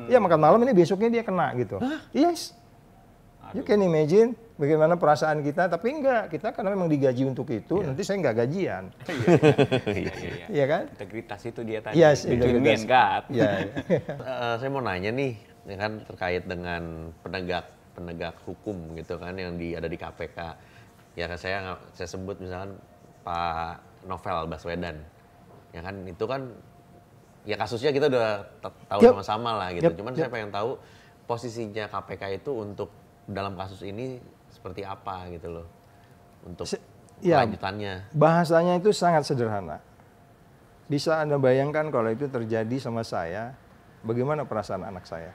Iya 0.10 0.18
makan 0.18 0.40
malam 0.42 0.60
ini 0.66 0.74
besoknya 0.74 1.12
dia 1.12 1.22
kena 1.22 1.54
gitu. 1.54 1.78
Yes. 2.16 2.58
You 3.54 3.62
can 3.62 3.86
imagine 3.86 4.34
bagaimana 4.54 4.94
perasaan 4.98 5.42
kita, 5.42 5.66
tapi 5.66 5.98
enggak, 5.98 6.30
kita 6.30 6.54
karena 6.54 6.78
memang 6.78 6.90
digaji 6.90 7.26
untuk 7.26 7.50
itu, 7.50 7.82
nanti 7.82 8.02
saya 8.06 8.22
enggak 8.22 8.46
gajian. 8.46 8.84
Iya, 9.94 10.14
iya, 10.14 10.14
iya. 10.14 10.46
Iya 10.50 10.66
kan? 10.70 10.84
Integritas 10.94 11.42
itu 11.46 11.62
dia 11.66 11.80
tadi. 11.82 11.96
Yes, 11.98 12.26
integritas. 12.26 12.86
God. 12.86 13.24
Iya. 13.34 13.50
Eh, 14.34 14.56
saya 14.62 14.70
mau 14.70 14.82
nanya 14.82 15.10
nih, 15.14 15.34
ya 15.68 15.76
kan 15.78 15.92
terkait 16.06 16.44
dengan 16.46 17.14
penegak 17.22 17.66
penegak 17.94 18.36
hukum 18.50 18.98
gitu 18.98 19.22
kan 19.22 19.38
yang 19.38 19.54
di 19.54 19.78
ada 19.78 19.86
di 19.86 19.98
KPK. 19.98 20.38
Ya 21.14 21.30
kan 21.30 21.38
saya 21.38 21.78
saya 21.94 22.10
sebut 22.10 22.42
misalkan 22.42 22.74
Pak 23.22 23.78
Novel 24.10 24.50
Baswedan. 24.50 24.98
Ya 25.70 25.82
kan 25.86 26.02
itu 26.10 26.26
kan 26.26 26.50
ya 27.46 27.54
kasusnya 27.54 27.94
kita 27.94 28.10
udah 28.10 28.50
tahu 28.90 29.00
Yep. 29.06 29.12
sama-sama 29.14 29.52
lah 29.62 29.70
gitu. 29.78 29.94
Yep, 29.94 29.98
Cuman 30.02 30.12
yep. 30.18 30.20
saya 30.26 30.30
pengen 30.34 30.50
tahu 30.50 30.72
posisinya 31.30 31.86
KPK 31.86 32.42
itu 32.42 32.52
untuk 32.52 32.90
dalam 33.30 33.54
kasus 33.56 33.86
ini 33.86 34.20
seperti 34.54 34.86
apa 34.86 35.28
gitu 35.34 35.50
loh. 35.50 35.68
Untuk 36.46 36.70
Se- 36.70 36.82
ya. 37.20 37.42
kelanjutannya. 37.42 38.14
Bahasanya 38.14 38.78
itu 38.78 38.94
sangat 38.94 39.26
sederhana. 39.26 39.82
Bisa 40.86 41.18
Anda 41.18 41.42
bayangkan 41.42 41.90
kalau 41.90 42.12
itu 42.12 42.30
terjadi 42.30 42.78
sama 42.78 43.02
saya, 43.02 43.58
bagaimana 44.06 44.46
perasaan 44.46 44.86
anak 44.86 45.10
saya? 45.10 45.34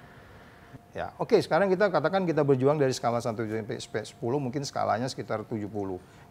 Ya, 0.96 1.12
oke 1.20 1.36
sekarang 1.38 1.68
kita 1.68 1.92
katakan 1.92 2.24
kita 2.24 2.42
berjuang 2.42 2.80
dari 2.80 2.90
skala 2.96 3.20
1 3.20 3.36
sampai 3.36 3.76
10, 3.76 4.18
mungkin 4.40 4.64
skalanya 4.64 5.06
sekitar 5.08 5.44
70. 5.44 5.68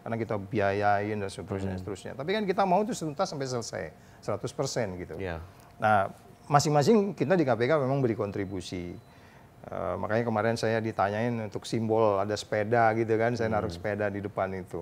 Karena 0.02 0.16
kita 0.18 0.34
biayain 0.38 1.16
dan 1.18 1.30
seterusnya, 1.30 1.78
seterusnya. 1.78 2.12
Tapi 2.18 2.30
kan 2.34 2.42
kita 2.46 2.62
mau 2.66 2.82
itu 2.82 2.94
tuntas 2.94 3.28
sampai 3.30 3.46
selesai, 3.46 3.84
100% 4.24 4.98
gitu. 4.98 5.14
Iya. 5.18 5.38
Nah, 5.78 6.10
masing-masing 6.50 7.14
kita 7.14 7.38
di 7.38 7.44
KPK 7.46 7.78
memang 7.78 8.02
beri 8.02 8.18
kontribusi. 8.18 8.98
Eh, 9.68 9.94
makanya 10.00 10.24
kemarin 10.24 10.54
saya 10.56 10.80
ditanyain 10.80 11.34
untuk 11.44 11.68
simbol 11.68 12.16
ada 12.16 12.32
sepeda 12.38 12.88
gitu 12.96 13.12
kan, 13.20 13.36
saya 13.36 13.52
naruh 13.52 13.68
sepeda 13.68 14.08
di 14.08 14.24
depan 14.24 14.48
itu. 14.56 14.80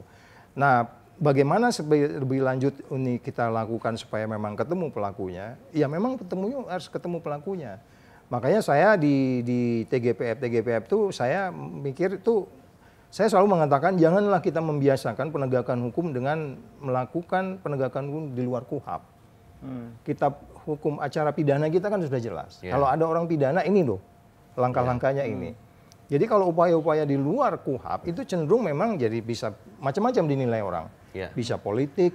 Nah, 0.55 0.87
bagaimana 1.19 1.75
lebih 1.75 2.45
lanjut 2.45 2.75
ini 2.95 3.19
kita 3.19 3.51
lakukan 3.51 3.99
supaya 3.99 4.31
memang 4.31 4.55
ketemu 4.55 4.93
pelakunya? 4.95 5.59
Ya 5.75 5.91
memang 5.91 6.21
ketemu 6.21 6.71
harus 6.71 6.87
ketemu 6.87 7.19
pelakunya. 7.19 7.83
Makanya 8.31 8.63
saya 8.63 8.95
di 8.95 9.43
di 9.43 9.83
TGPF 9.91 10.39
TGPF 10.39 10.83
tuh 10.87 11.11
saya 11.11 11.51
mikir 11.55 12.23
itu 12.23 12.47
saya 13.11 13.27
selalu 13.27 13.59
mengatakan 13.59 13.99
janganlah 13.99 14.43
kita 14.43 14.63
membiasakan 14.63 15.31
penegakan 15.31 15.79
hukum 15.89 16.15
dengan 16.15 16.59
melakukan 16.79 17.59
penegakan 17.63 18.11
hukum 18.11 18.25
di 18.35 18.43
luar 18.43 18.67
KUHAP 18.67 19.03
kitab 20.03 20.43
hukum 20.67 20.99
acara 20.99 21.31
pidana 21.31 21.71
kita 21.71 21.87
kan 21.87 22.03
sudah 22.03 22.21
jelas. 22.23 22.59
Ya. 22.63 22.75
Kalau 22.75 22.91
ada 22.91 23.03
orang 23.07 23.31
pidana 23.31 23.63
ini 23.63 23.87
loh 23.87 24.16
langkah-langkahnya 24.57 25.25
ini. 25.29 25.53
Jadi 26.07 26.25
kalau 26.31 26.55
upaya-upaya 26.55 27.03
di 27.03 27.19
luar 27.19 27.59
KUHAP 27.63 28.07
itu 28.11 28.23
cenderung 28.23 28.67
memang 28.67 28.95
jadi 28.95 29.19
bisa 29.21 29.51
macam-macam 29.83 30.25
dinilai 30.27 30.63
orang. 30.63 30.87
Ya. 31.11 31.31
Bisa 31.35 31.59
politik, 31.59 32.15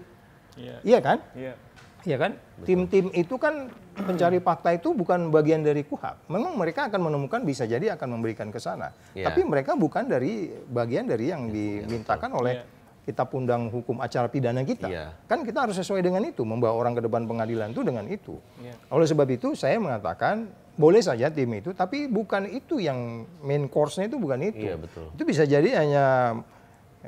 Iya. 0.56 0.76
iya 0.84 1.00
kan? 1.04 1.18
Iya. 1.36 1.54
Iya 2.02 2.18
kan? 2.18 2.32
Tim-tim 2.66 3.14
itu 3.14 3.38
kan 3.38 3.70
pencari 3.94 4.42
fakta 4.42 4.74
itu 4.74 4.90
bukan 4.98 5.30
bagian 5.30 5.62
dari 5.62 5.86
KUHAP. 5.86 6.34
Memang 6.34 6.58
mereka 6.58 6.90
akan 6.90 7.12
menemukan 7.12 7.46
bisa 7.46 7.70
jadi 7.70 7.94
akan 7.94 8.18
memberikan 8.18 8.50
ke 8.50 8.58
sana. 8.58 8.90
Iya. 9.14 9.30
Tapi 9.30 9.46
mereka 9.46 9.78
bukan 9.78 10.10
dari 10.10 10.50
bagian 10.72 11.06
dari 11.06 11.30
yang 11.30 11.52
dimintakan 11.52 12.32
oleh 12.34 12.64
Kitab 13.02 13.34
undang 13.34 13.74
hukum 13.74 13.98
acara 13.98 14.30
pidana 14.30 14.62
kita. 14.62 14.86
Iya. 14.86 15.18
Kan 15.26 15.42
kita 15.42 15.66
harus 15.66 15.74
sesuai 15.74 16.06
dengan 16.06 16.22
itu, 16.22 16.46
membawa 16.46 16.78
orang 16.78 16.94
ke 16.94 17.02
depan 17.02 17.26
pengadilan 17.26 17.74
itu 17.74 17.82
dengan 17.82 18.06
itu. 18.06 18.38
Iya. 18.62 18.78
Oleh 18.94 19.10
sebab 19.10 19.26
itu 19.26 19.58
saya 19.58 19.82
mengatakan 19.82 20.54
boleh 20.78 21.02
saja 21.02 21.34
tim 21.34 21.50
itu, 21.58 21.74
tapi 21.74 22.06
bukan 22.06 22.46
itu 22.46 22.78
yang 22.78 23.26
main 23.42 23.66
course-nya 23.66 24.06
itu 24.06 24.22
bukan 24.22 24.40
itu. 24.46 24.70
Iya, 24.70 24.78
betul. 24.78 25.10
Itu 25.18 25.24
bisa 25.26 25.50
jadi 25.50 25.82
hanya 25.82 26.06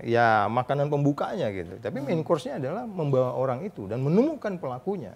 ya 0.01 0.49
makanan 0.49 0.89
pembukanya 0.89 1.53
gitu. 1.53 1.77
Tapi 1.77 2.01
main 2.01 2.25
course-nya 2.25 2.57
adalah 2.57 2.89
membawa 2.89 3.37
orang 3.37 3.61
itu 3.61 3.85
dan 3.85 4.01
menemukan 4.01 4.57
pelakunya. 4.57 5.13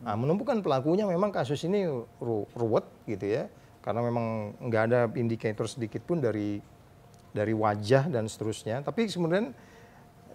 Nah, 0.00 0.16
menemukan 0.16 0.64
pelakunya 0.64 1.04
memang 1.04 1.32
kasus 1.36 1.60
ini 1.68 1.84
ru- 2.16 2.48
ruwet 2.56 2.88
gitu 3.04 3.28
ya. 3.28 3.44
Karena 3.84 4.00
memang 4.00 4.56
nggak 4.56 4.82
ada 4.88 5.00
indikator 5.20 5.68
sedikit 5.68 6.00
pun 6.00 6.24
dari 6.24 6.64
dari 7.36 7.52
wajah 7.52 8.08
dan 8.08 8.24
seterusnya. 8.24 8.80
Tapi 8.80 9.04
kemudian 9.04 9.52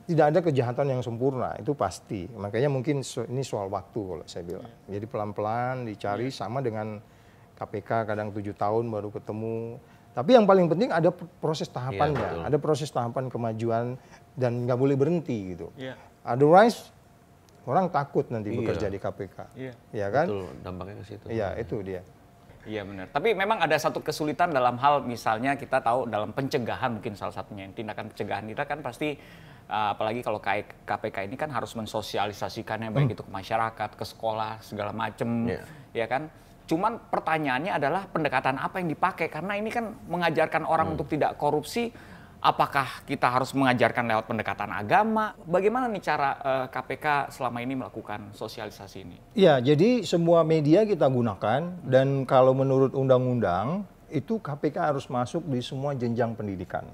tidak 0.10 0.25
ada 0.34 0.39
kejahatan 0.42 0.89
yang 0.89 1.01
sempurna, 1.06 1.54
itu 1.62 1.78
pasti. 1.78 2.25
Makanya 2.25 2.66
mungkin 2.66 3.06
ini 3.06 3.44
soal 3.46 3.70
waktu 3.70 4.00
kalau 4.01 4.25
saya 4.25 4.42
bilang. 4.42 4.66
Jadi 4.89 5.06
pelan-pelan 5.06 5.86
dicari 5.86 6.34
sama 6.34 6.66
dengan 6.66 6.98
KPK 7.54 8.10
kadang 8.10 8.34
tujuh 8.34 8.58
tahun 8.58 8.89
baru 8.89 9.13
ketemu. 9.13 9.78
Tapi 10.10 10.34
yang 10.34 10.50
paling 10.50 10.66
penting 10.66 10.89
ada 10.89 11.13
pr- 11.13 11.30
proses 11.38 11.70
tahapannya, 11.70 12.42
betul. 12.42 12.48
ada 12.50 12.58
proses 12.58 12.89
tahapan 12.89 13.30
kemajuan 13.30 13.86
dan 14.34 14.66
nggak 14.66 14.80
boleh 14.82 14.98
berhenti 14.98 15.54
gitu. 15.54 15.70
Iya. 15.78 15.94
Otherwise 16.25 16.89
orang 17.70 17.94
takut 17.94 18.25
nanti 18.34 18.50
Iya. 18.50 18.58
bekerja 18.66 18.88
di 18.89 18.98
KPK, 18.98 19.38
Iya. 19.54 19.74
ya 19.94 20.08
kan? 20.10 20.25
Betul, 20.25 20.50
dampaknya 20.66 20.96
ke 20.98 21.06
situ. 21.06 21.25
Iya 21.30 21.54
itu 21.62 21.78
dia. 21.86 22.01
Iya 22.66 22.82
benar. 22.84 23.08
Tapi 23.13 23.38
memang 23.38 23.62
ada 23.62 23.78
satu 23.78 24.01
kesulitan 24.01 24.50
dalam 24.50 24.75
hal 24.82 25.06
misalnya 25.06 25.54
kita 25.56 25.80
tahu 25.80 26.10
dalam 26.10 26.34
pencegahan 26.34 26.98
mungkin 26.98 27.13
salah 27.13 27.32
satunya 27.32 27.70
tindakan 27.72 28.10
pencegahan 28.12 28.50
kita 28.50 28.66
kan 28.66 28.82
pasti 28.82 29.13
uh, 29.69 29.93
apalagi 29.93 30.25
kalau 30.25 30.41
kayak 30.41 30.83
KPK 30.83 31.29
ini 31.29 31.38
kan 31.38 31.53
harus 31.53 31.71
mensosialisasikannya 31.77 32.89
baik 32.89 33.13
itu 33.13 33.21
ke 33.23 33.31
masyarakat, 33.31 33.89
ke 33.95 34.05
sekolah 34.05 34.59
segala 34.65 34.91
macem, 34.91 35.47
Iya. 35.47 35.61
ya 35.93 36.05
kan. 36.09 36.27
Cuman 36.65 37.01
pertanyaannya 37.09 37.73
adalah 37.73 38.05
pendekatan 38.09 38.61
apa 38.61 38.77
yang 38.81 38.89
dipakai 38.93 39.29
karena 39.29 39.57
ini 39.57 39.73
kan 39.73 39.89
mengajarkan 40.09 40.65
orang 40.65 40.93
untuk 40.97 41.09
tidak 41.09 41.38
korupsi. 41.38 41.93
Apakah 42.39 43.03
kita 43.03 43.27
harus 43.27 43.51
mengajarkan 43.51 44.15
lewat 44.15 44.23
pendekatan 44.31 44.71
agama? 44.71 45.35
Bagaimana 45.43 45.91
nih 45.91 45.99
cara 45.99 46.39
uh, 46.39 46.65
KPK 46.71 47.35
selama 47.35 47.59
ini 47.59 47.75
melakukan 47.75 48.31
sosialisasi 48.31 49.03
ini? 49.03 49.19
Ya, 49.35 49.59
jadi 49.59 50.07
semua 50.07 50.47
media 50.47 50.88
kita 50.88 51.03
gunakan 51.11 51.67
dan 51.83 52.23
kalau 52.23 52.55
menurut 52.55 52.95
undang-undang 52.95 53.83
itu 54.07 54.39
KPK 54.39 54.95
harus 54.95 55.11
masuk 55.11 55.43
di 55.51 55.59
semua 55.59 55.91
jenjang 55.91 56.31
pendidikan. 56.31 56.88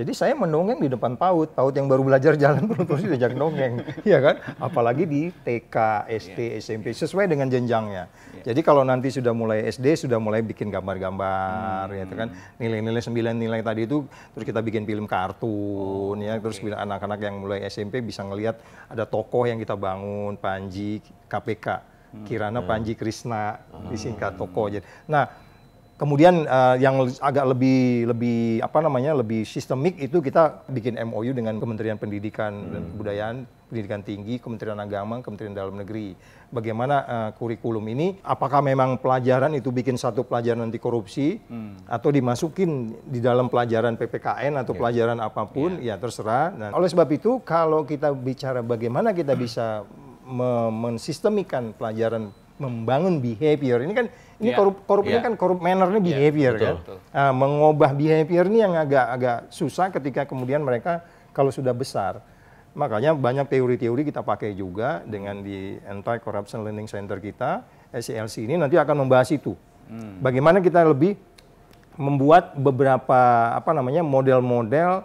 Jadi 0.00 0.16
saya 0.16 0.32
mendongeng 0.32 0.80
di 0.80 0.88
depan 0.88 1.12
PAUD, 1.12 1.52
PAUD 1.52 1.76
yang 1.76 1.84
baru 1.84 2.00
belajar 2.00 2.32
jalan 2.32 2.64
terus 2.72 3.04
diajak 3.04 3.36
dongeng, 3.36 3.84
ya 4.08 4.16
kan? 4.24 4.40
Apalagi 4.56 5.04
di 5.04 5.28
TK, 5.28 6.08
SD, 6.08 6.56
SMP 6.56 6.96
sesuai 6.96 7.28
dengan 7.28 7.52
jenjangnya. 7.52 8.08
Jadi 8.40 8.64
kalau 8.64 8.80
nanti 8.80 9.12
sudah 9.12 9.36
mulai 9.36 9.68
SD 9.68 10.08
sudah 10.08 10.16
mulai 10.16 10.40
bikin 10.40 10.72
gambar-gambar, 10.72 11.92
ya 11.92 12.08
kan? 12.16 12.32
Nilai-nilai 12.56 13.04
sembilan 13.04 13.36
nilai 13.36 13.60
tadi 13.60 13.84
itu 13.84 14.00
terus 14.32 14.48
kita 14.48 14.64
bikin 14.64 14.88
film 14.88 15.04
kartun, 15.04 16.16
ya. 16.24 16.40
Terus 16.40 16.64
bila 16.64 16.80
anak-anak 16.80 17.20
yang 17.20 17.36
mulai 17.36 17.68
SMP 17.68 18.00
bisa 18.00 18.24
ngelihat 18.24 18.56
ada 18.88 19.04
tokoh 19.04 19.44
yang 19.44 19.60
kita 19.60 19.76
bangun, 19.76 20.40
Panji, 20.40 21.04
KPK, 21.28 21.66
Kirana 22.24 22.64
Panji 22.64 22.96
Krisna 22.96 23.60
disingkat 23.92 24.40
tokoh. 24.40 24.72
Jadi, 24.72 24.88
nah 25.12 25.49
Kemudian 26.00 26.48
eh, 26.48 26.76
yang 26.80 27.04
agak 27.20 27.44
lebih 27.52 28.08
lebih 28.08 28.64
apa 28.64 28.80
namanya 28.80 29.12
lebih 29.12 29.44
sistemik 29.44 30.00
itu 30.00 30.24
kita 30.24 30.64
bikin 30.72 30.96
MOU 30.96 31.36
dengan 31.36 31.60
Kementerian 31.60 32.00
Pendidikan 32.00 32.72
dan 32.72 32.88
Kebudayaan, 32.88 33.44
Pendidikan 33.68 34.00
Tinggi, 34.00 34.40
Kementerian 34.40 34.80
Agama, 34.80 35.20
Kementerian 35.20 35.52
Dalam 35.52 35.76
Negeri. 35.76 36.16
Bagaimana 36.48 36.96
eh, 37.04 37.30
kurikulum 37.36 37.84
ini? 37.92 38.16
Apakah 38.24 38.64
memang 38.64 38.96
pelajaran 38.96 39.52
itu 39.52 39.68
bikin 39.68 40.00
satu 40.00 40.24
pelajaran 40.24 40.64
anti 40.64 40.80
korupsi 40.80 41.36
atau 41.84 42.08
dimasukin 42.08 42.96
di 43.04 43.20
dalam 43.20 43.52
pelajaran 43.52 44.00
PPKN 44.00 44.56
atau 44.56 44.72
pelajaran 44.72 45.20
apa 45.20 45.44
pun? 45.44 45.84
Ya 45.84 46.00
terserah. 46.00 46.48
Nah, 46.56 46.68
oleh 46.80 46.88
sebab 46.88 47.12
itu 47.12 47.44
kalau 47.44 47.84
kita 47.84 48.08
bicara 48.16 48.64
bagaimana 48.64 49.12
kita 49.12 49.36
bisa 49.36 49.84
me- 50.24 50.72
mensistemikan 50.72 51.76
pelajaran 51.76 52.32
membangun 52.60 53.24
behavior 53.24 53.80
ini 53.80 53.96
kan 53.96 54.06
ini 54.40 54.50
Iya. 54.50 54.56
korup 54.56 54.76
korup 54.88 55.04
ini 55.04 55.14
Iya. 55.14 55.22
kan 55.22 55.32
korup 55.36 55.60
mannernya 55.60 56.00
behavior 56.00 56.52
betul, 56.56 56.64
kan 56.64 56.74
betul. 56.80 56.96
Ah, 57.12 57.32
mengubah 57.32 57.90
behavior 57.92 58.44
ini 58.48 58.58
yang 58.60 58.74
agak 58.74 59.06
agak 59.06 59.38
susah 59.52 59.92
ketika 59.92 60.24
kemudian 60.24 60.64
mereka 60.64 61.04
kalau 61.30 61.52
sudah 61.52 61.76
besar 61.76 62.24
makanya 62.72 63.12
banyak 63.12 63.46
teori-teori 63.46 64.06
kita 64.06 64.22
pakai 64.22 64.54
juga 64.54 65.02
dengan 65.04 65.42
di 65.42 65.76
anti 65.84 66.16
corruption 66.18 66.62
learning 66.62 66.86
center 66.86 67.18
kita 67.18 67.62
SCLC 67.90 68.46
ini 68.46 68.56
nanti 68.56 68.78
akan 68.78 69.04
membahas 69.04 69.28
itu 69.28 69.52
bagaimana 70.22 70.62
kita 70.62 70.86
lebih 70.86 71.18
membuat 71.98 72.54
beberapa 72.54 73.20
apa 73.52 73.74
namanya 73.74 74.00
model-model 74.00 75.02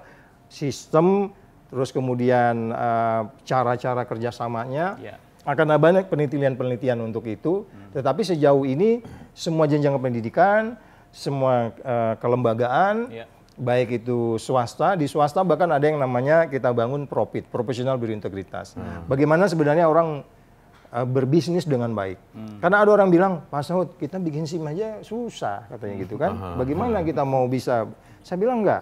sistem 0.47 1.33
terus 1.67 1.89
kemudian 1.89 2.69
eh, 2.71 3.21
cara-cara 3.43 4.05
kerjasamanya 4.05 4.95
Ya. 5.01 5.17
Akan 5.45 5.65
ada 5.69 5.79
banyak 5.79 6.09
penelitian-penelitian 6.09 6.97
untuk 6.99 7.29
itu, 7.29 7.69
tetapi 7.93 8.25
sejauh 8.25 8.65
ini 8.65 9.05
semua 9.31 9.69
jenjang 9.69 9.93
pendidikan, 10.01 10.73
semua 11.13 11.69
eh, 11.71 12.13
kelembagaan, 12.17 13.13
Ya. 13.13 13.29
baik 13.55 14.03
itu 14.03 14.35
swasta, 14.35 14.97
di 14.97 15.05
swasta 15.05 15.45
bahkan 15.45 15.69
ada 15.69 15.85
yang 15.85 16.01
namanya 16.01 16.49
kita 16.49 16.73
bangun 16.73 17.05
profit, 17.05 17.45
profesional 17.47 17.95
berintegritas. 17.95 18.73
Bagaimana 19.05 19.45
sebenarnya 19.45 19.85
orang 19.85 20.25
eh, 20.89 21.05
berbisnis 21.05 21.69
dengan 21.69 21.93
baik. 21.93 22.17
Karena 22.59 22.81
ada 22.81 22.91
orang 22.91 23.13
bilang, 23.13 23.33
Pak 23.45 23.61
Saud, 23.61 23.89
kita 24.01 24.17
bikin 24.17 24.49
SIM 24.49 24.65
aja 24.65 24.99
susah, 25.05 25.69
katanya 25.69 25.95
gitu 26.03 26.17
kan. 26.17 26.57
Bagaimana 26.57 27.05
kita 27.05 27.21
mau 27.21 27.45
bisa? 27.45 27.85
Saya 28.25 28.41
bilang 28.41 28.65
enggak. 28.65 28.81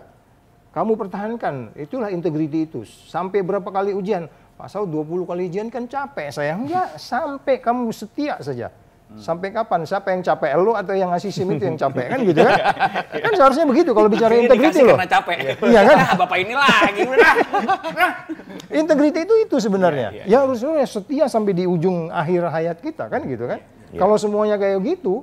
Kamu 0.74 0.98
pertahankan, 0.98 1.78
itulah 1.78 2.10
integriti 2.10 2.66
itu. 2.66 2.82
Sampai 2.82 3.46
berapa 3.46 3.70
kali 3.70 3.94
ujian? 3.94 4.26
Pak 4.54 4.68
Saud 4.70 4.90
20 4.90 5.26
kali 5.26 5.50
ujian 5.50 5.68
kan 5.74 5.90
capek 5.90 6.30
saya. 6.30 6.54
Enggak, 6.54 6.96
sampai 7.02 7.58
kamu 7.58 7.90
setia 7.90 8.38
saja. 8.40 8.70
Sampai 9.14 9.54
kapan? 9.54 9.86
Siapa 9.86 10.10
yang 10.10 10.26
capek? 10.26 10.58
Lu 10.58 10.74
atau 10.74 10.98
yang 10.98 11.14
ngasih 11.14 11.30
SIM 11.30 11.54
itu 11.54 11.70
yang 11.70 11.78
capek? 11.78 12.10
Kan 12.10 12.20
gitu 12.26 12.42
kan? 12.42 12.58
kan 13.14 13.32
seharusnya 13.38 13.66
begitu 13.70 13.94
kalau 13.94 14.10
bicara 14.10 14.34
Ini 14.34 14.50
integriti 14.50 14.82
loh. 14.82 14.98
karena 14.98 15.10
capek. 15.10 15.38
Iya 15.62 15.82
kan? 15.86 15.98
Bapak 16.26 16.38
ini 16.42 16.54
lagi. 16.58 17.02
Nah. 17.06 17.36
Integriti 18.74 19.20
itu 19.22 19.36
itu 19.46 19.56
sebenarnya. 19.62 20.10
Iya, 20.18 20.24
Ya 20.26 20.38
harusnya 20.42 20.82
setia 20.90 21.26
sampai 21.30 21.54
di 21.54 21.70
ujung 21.70 22.10
akhir 22.10 22.50
hayat 22.50 22.78
kita 22.82 23.06
kan 23.06 23.22
gitu 23.30 23.46
kan. 23.46 23.62
Kalau 23.94 24.18
semuanya 24.18 24.58
kayak 24.58 24.82
gitu, 24.82 25.22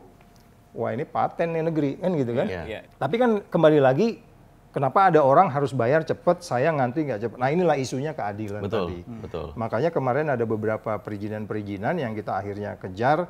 wah 0.71 0.95
ini 0.95 1.03
paten 1.03 1.51
nih 1.51 1.63
negeri 1.67 1.91
kan 1.99 2.11
gitu 2.15 2.33
kan. 2.39 2.47
Iya. 2.47 2.63
Iya. 2.71 2.81
Tapi 2.95 3.15
kan 3.19 3.31
kembali 3.51 3.79
lagi, 3.83 4.23
kenapa 4.71 5.11
ada 5.11 5.21
orang 5.21 5.51
harus 5.51 5.71
bayar 5.71 6.03
cepet, 6.03 6.43
saya 6.43 6.71
nganti 6.71 7.07
nggak 7.07 7.21
cepet. 7.21 7.37
Nah 7.39 7.51
inilah 7.51 7.77
isunya 7.77 8.15
keadilan 8.15 8.63
Betul, 8.63 8.87
tadi. 8.87 8.99
betul. 9.23 9.47
Makanya 9.55 9.91
kemarin 9.91 10.27
ada 10.31 10.43
beberapa 10.47 10.99
perizinan-perizinan 10.99 11.99
yang 11.99 12.15
kita 12.15 12.35
akhirnya 12.35 12.79
kejar, 12.79 13.27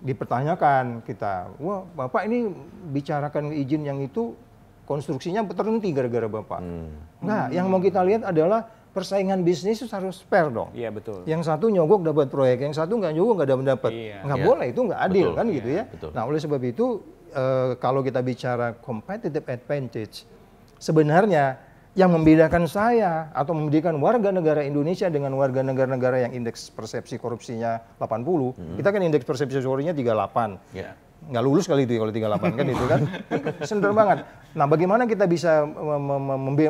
dipertanyakan 0.00 1.00
kita, 1.02 1.48
wah 1.56 1.82
bapak 1.96 2.28
ini 2.28 2.52
bicarakan 2.92 3.50
izin 3.50 3.82
yang 3.82 3.98
itu 3.98 4.36
konstruksinya 4.84 5.42
terhenti 5.50 5.90
gara-gara 5.90 6.28
bapak. 6.30 6.60
Hmm. 6.62 6.92
Nah, 7.24 7.48
yang 7.50 7.66
mau 7.66 7.82
kita 7.82 8.04
lihat 8.06 8.22
adalah 8.22 8.68
persaingan 8.92 9.42
bisnis 9.42 9.82
itu 9.82 9.88
harus 9.90 10.22
fair 10.24 10.48
dong. 10.48 10.70
Iya 10.72 10.88
betul. 10.88 11.24
Yang 11.26 11.48
satu 11.48 11.68
nyogok 11.68 12.06
dapat 12.06 12.28
proyek, 12.30 12.64
yang 12.64 12.72
satu 12.72 12.96
nggak 12.96 13.12
nyogok 13.12 13.34
nggak 13.42 13.50
dapat 13.50 13.64
dapat. 13.66 13.90
Iya. 13.92 14.16
Nggak 14.24 14.38
Iya. 14.40 14.46
boleh 14.46 14.66
itu 14.70 14.80
nggak 14.86 15.00
adil 15.02 15.26
Betul. 15.26 15.36
kan 15.36 15.46
gitu 15.52 15.68
ya. 15.68 15.82
betul. 15.90 16.10
Nah 16.14 16.22
oleh 16.24 16.40
sebab 16.40 16.60
itu 16.62 16.86
eh, 17.32 17.70
kalau 17.76 18.00
kita 18.00 18.20
bicara 18.24 18.72
competitive 18.78 19.44
advantage, 19.50 20.24
sebenarnya 20.78 21.58
yang 21.96 22.12
membedakan 22.12 22.68
saya 22.68 23.32
atau 23.32 23.56
membedakan 23.56 23.96
warga 23.98 24.28
negara 24.28 24.60
Indonesia 24.60 25.08
dengan 25.08 25.32
warga 25.32 25.64
negara-negara 25.64 26.28
yang 26.28 26.32
indeks 26.36 26.68
persepsi 26.68 27.16
korupsinya 27.16 27.80
80, 27.96 28.76
kita 28.76 28.88
kan 28.92 29.00
indeks 29.00 29.24
persepsi 29.24 29.56
korupsinya 29.58 29.96
38 29.96 30.76
Ya. 30.76 30.92
nggak 31.26 31.42
lulus 31.42 31.64
kali 31.64 31.88
itu 31.88 31.96
ya 31.96 32.04
kalau 32.04 32.12
38 32.12 32.52
kan 32.54 32.66
itu 32.68 32.84
kan 32.86 33.00
sender 33.64 33.90
banget. 33.90 34.28
Nah 34.52 34.68
bagaimana 34.68 35.08
kita 35.08 35.24
bisa 35.24 35.64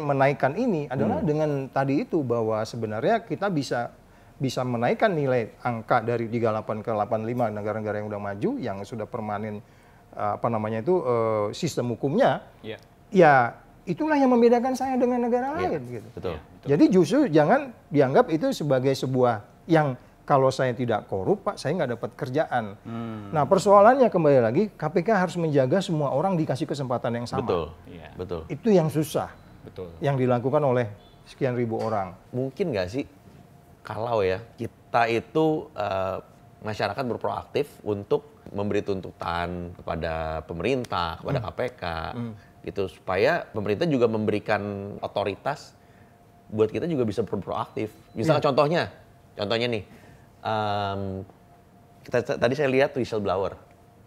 menaikkan 0.01 0.55
ini 0.55 0.87
adalah 0.87 1.21
dengan 1.21 1.67
tadi 1.69 2.07
itu 2.07 2.23
bahwa 2.23 2.63
sebenarnya 2.63 3.27
kita 3.27 3.51
bisa 3.51 3.91
bisa 4.37 4.63
menaikkan 4.63 5.11
nilai 5.11 5.57
angka 5.61 6.05
dari 6.05 6.29
38 6.29 6.85
ke 6.85 6.91
85 6.93 7.57
negara-negara 7.57 7.97
yang 7.99 8.09
udah 8.09 8.21
maju 8.23 8.51
yang 8.61 8.77
sudah 8.85 9.09
permanen 9.09 9.59
eh, 10.13 10.33
apa 10.39 10.47
namanya 10.47 10.81
itu 10.81 10.95
eh, 11.01 11.47
sistem 11.51 11.93
hukumnya 11.93 12.45
Iya. 12.61 12.79
ya 13.11 13.35
itulah 13.87 14.19
yang 14.19 14.35
membedakan 14.35 14.75
saya 14.75 14.99
dengan 14.99 15.23
negara 15.23 15.55
lain 15.55 15.79
gitu. 15.87 16.09
Betul. 16.19 16.37
Jadi 16.67 16.85
justru 16.91 17.19
jangan 17.31 17.71
dianggap 17.89 18.27
itu 18.35 18.51
sebagai 18.51 18.93
sebuah 18.93 19.47
yang 19.71 19.95
kalau 20.27 20.51
saya 20.51 20.75
tidak 20.75 21.07
korup, 21.07 21.47
Pak, 21.47 21.55
saya 21.55 21.79
nggak 21.79 21.91
dapat 21.95 22.11
kerjaan. 22.19 22.75
Nah, 23.31 23.47
persoalannya 23.47 24.11
kembali 24.11 24.39
lagi, 24.43 24.63
KPK 24.75 25.09
harus 25.15 25.39
menjaga 25.39 25.79
semua 25.79 26.11
orang 26.11 26.35
dikasih 26.35 26.67
kesempatan 26.67 27.23
yang 27.23 27.27
sama. 27.31 27.47
Betul. 27.47 27.67
Iya. 27.87 28.09
Betul. 28.19 28.43
Itu 28.51 28.69
yang 28.75 28.91
susah, 28.91 29.31
Betul. 29.63 29.95
yang 30.03 30.19
dilakukan 30.19 30.59
oleh 30.67 30.91
sekian 31.31 31.55
ribu 31.55 31.79
orang. 31.79 32.19
Mungkin 32.35 32.75
nggak 32.75 32.89
sih 32.91 33.07
kalau 33.87 34.27
ya 34.27 34.43
kita 34.59 35.07
itu 35.07 35.71
eh, 35.79 36.19
masyarakat 36.67 37.05
berproaktif 37.07 37.71
untuk 37.87 38.43
memberi 38.51 38.83
tuntutan 38.83 39.71
kepada 39.79 40.43
pemerintah, 40.43 41.23
kepada 41.23 41.39
KPK, 41.39 41.83
gitu 42.67 42.91
supaya 42.91 43.47
pemerintah 43.55 43.87
juga 43.87 44.11
memberikan 44.11 44.95
otoritas 44.99 45.79
buat 46.51 46.67
kita 46.67 46.91
juga 46.91 47.07
bisa 47.07 47.23
berproaktif. 47.23 47.95
Misalnya 48.19 48.43
contohnya, 48.43 48.83
contohnya 49.39 49.67
nih, 49.71 49.83
em, 50.43 51.01
kita 52.03 52.39
tadi 52.39 52.55
saya 52.59 52.67
lihat 52.71 52.91
whistleblower. 52.99 53.55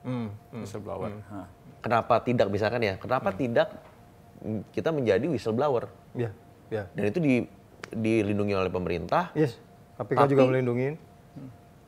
Hmm. 0.04 0.28
Whistleblower. 0.52 1.12
Hah. 1.32 1.48
Kenapa 1.80 2.20
tidak 2.20 2.52
misalkan 2.52 2.84
ya? 2.84 3.00
Kenapa 3.00 3.32
tidak 3.32 3.80
mm, 4.44 4.76
kita 4.76 4.92
menjadi 4.92 5.24
whistleblower? 5.32 5.88
Ya, 6.16 6.36
ya. 6.68 6.84
Dan 6.92 7.04
itu 7.08 7.20
di, 7.24 7.34
dilindungi 7.96 8.54
oleh 8.56 8.72
pemerintah. 8.72 9.32
Yes, 9.36 9.56
KPK 9.96 10.20
Tapi- 10.20 10.32
juga 10.36 10.44
melindungi. 10.52 10.88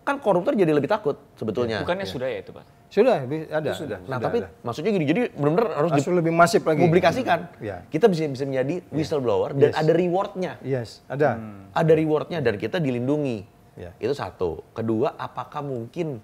Kan 0.01 0.17
koruptor 0.17 0.55
jadi 0.55 0.71
lebih 0.71 0.87
takut 0.87 1.19
sebetulnya. 1.35 1.83
Bukannya 1.83 2.07
sudah 2.07 2.31
ya 2.31 2.39
itu 2.41 2.55
Pak? 2.55 2.80
Sudah, 2.91 3.23
ada. 3.23 3.71
sudah. 3.71 4.03
Nah, 4.03 4.19
tapi 4.19 4.43
maksudnya 4.67 4.91
gini, 4.91 5.07
jadi 5.07 5.21
benar-benar 5.31 5.79
harus 5.79 6.03
lebih 6.11 6.35
masif 6.35 6.59
lagi. 6.67 6.83
dipublikasikan. 6.83 7.39
Ya. 7.63 7.87
Kita 7.87 8.11
bisa 8.11 8.27
bisa 8.27 8.43
menjadi 8.43 8.83
whistleblower 8.91 9.55
dan 9.55 9.71
Yes. 9.71 9.79
ada 9.79 9.91
rewardnya. 9.95 10.51
Yes, 10.59 10.89
ada. 11.07 11.39
Ada 11.71 11.93
rewardnya 11.95 12.43
dan 12.43 12.59
kita 12.59 12.83
dilindungi. 12.83 13.47
Ya. 13.79 13.95
Itu 13.95 14.11
satu. 14.11 14.67
Kedua, 14.75 15.15
apakah 15.15 15.63
mungkin 15.63 16.19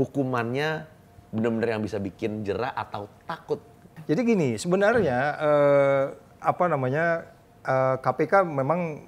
hukumannya 0.00 0.88
benar-benar 1.36 1.76
yang 1.76 1.82
bisa 1.84 2.00
bikin 2.00 2.48
jerah 2.48 2.72
atau 2.72 3.04
takut? 3.28 3.60
Jadi 4.08 4.20
gini, 4.24 4.48
sebenarnya 4.56 5.18
eh, 5.36 6.04
apa 6.40 6.64
namanya 6.64 7.28
eh, 7.60 7.96
KPK 8.00 8.48
memang 8.48 9.04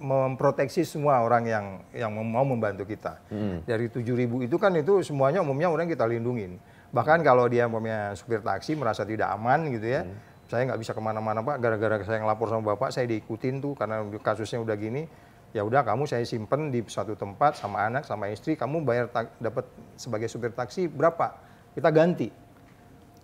memproteksi 0.00 0.82
semua 0.82 1.22
orang 1.22 1.44
yang 1.46 1.66
yang 1.94 2.10
mau 2.14 2.46
membantu 2.46 2.86
kita. 2.88 3.20
Dari 3.66 3.86
7.000 3.90 4.46
itu 4.46 4.56
kan 4.58 4.74
itu 4.74 5.02
semuanya 5.06 5.42
umumnya 5.42 5.70
orang 5.70 5.86
kita 5.86 6.06
lindungin. 6.08 6.58
Bahkan 6.94 7.26
kalau 7.26 7.50
dia 7.50 7.66
umpamanya 7.66 8.14
supir 8.14 8.38
taksi 8.38 8.78
merasa 8.78 9.02
tidak 9.02 9.26
aman 9.34 9.66
gitu 9.74 9.86
ya, 9.86 10.06
saya 10.46 10.66
nggak 10.70 10.78
bisa 10.78 10.92
ke 10.94 11.02
mana-mana 11.02 11.42
pak, 11.42 11.58
gara-gara 11.58 11.98
saya 12.06 12.22
ngelapor 12.22 12.46
sama 12.46 12.74
bapak, 12.74 12.94
saya 12.94 13.10
diikutin 13.10 13.58
tuh 13.58 13.74
karena 13.74 14.06
kasusnya 14.22 14.62
udah 14.62 14.76
gini. 14.78 15.06
Ya 15.54 15.62
udah 15.62 15.86
kamu 15.86 16.10
saya 16.10 16.26
simpen 16.26 16.74
di 16.74 16.82
satu 16.90 17.14
tempat 17.14 17.54
sama 17.54 17.86
anak 17.86 18.02
sama 18.02 18.26
istri, 18.26 18.58
kamu 18.58 18.82
bayar 18.82 19.06
dapat 19.38 19.66
sebagai 19.94 20.26
supir 20.26 20.50
taksi 20.50 20.90
berapa? 20.90 21.30
Kita 21.74 21.94
ganti 21.94 22.43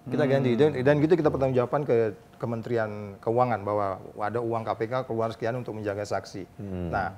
kita 0.08 0.24
ganti 0.24 0.56
dan, 0.56 0.72
dan 0.80 0.96
gitu 0.96 1.12
kita 1.12 1.28
pertanggungjawaban 1.28 1.84
ke 1.84 2.16
Kementerian 2.40 3.20
Keuangan 3.20 3.60
bahwa 3.60 4.00
ada 4.16 4.40
uang 4.40 4.64
KPK 4.64 5.04
keluar 5.04 5.28
sekian 5.28 5.60
untuk 5.60 5.76
menjaga 5.76 6.08
saksi. 6.08 6.48
Nah, 6.88 7.12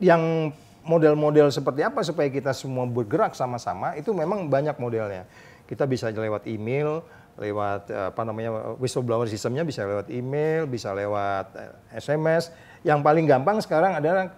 yang 0.00 0.50
model-model 0.82 1.52
seperti 1.52 1.84
apa 1.86 2.02
supaya 2.02 2.32
kita 2.32 2.50
semua 2.56 2.88
bergerak 2.88 3.36
sama-sama 3.36 3.94
itu 3.94 4.10
memang 4.10 4.48
banyak 4.50 4.74
modelnya. 4.80 5.28
Kita 5.68 5.86
bisa 5.86 6.10
lewat 6.10 6.48
email, 6.50 7.04
lewat 7.38 7.88
eh, 7.88 8.06
apa 8.10 8.22
namanya 8.26 8.76
whistleblower 8.76 9.30
sistemnya 9.30 9.62
bisa 9.62 9.86
lewat 9.86 10.10
email, 10.10 10.66
bisa 10.66 10.90
lewat 10.92 11.46
eh, 11.54 12.00
SMS. 12.00 12.50
Yang 12.82 12.98
paling 13.04 13.24
gampang 13.30 13.62
sekarang 13.62 14.00
adalah 14.00 14.32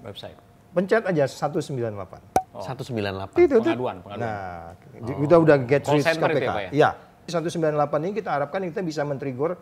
Website. 0.00 0.36
pencet 0.74 1.06
aja 1.06 1.24
198. 1.24 2.33
198. 2.54 3.34
Itu 3.40 3.56
tuh. 3.56 3.66
Pengaduan, 3.66 3.96
pengaduan. 4.00 4.22
Nah, 4.22 4.74
kita 5.18 5.36
udah 5.36 5.56
get 5.60 5.82
rich 5.84 6.04
center 6.04 6.28
itu 6.30 6.38
KPK. 6.38 6.44
ya, 6.44 6.52
Pak, 6.52 6.62
ya? 6.62 6.70
Iya. 6.70 6.90
198 7.24 8.04
ini 8.04 8.12
kita 8.12 8.30
harapkan 8.30 8.60
kita 8.62 8.80
bisa 8.80 9.00
men-trigger 9.00 9.56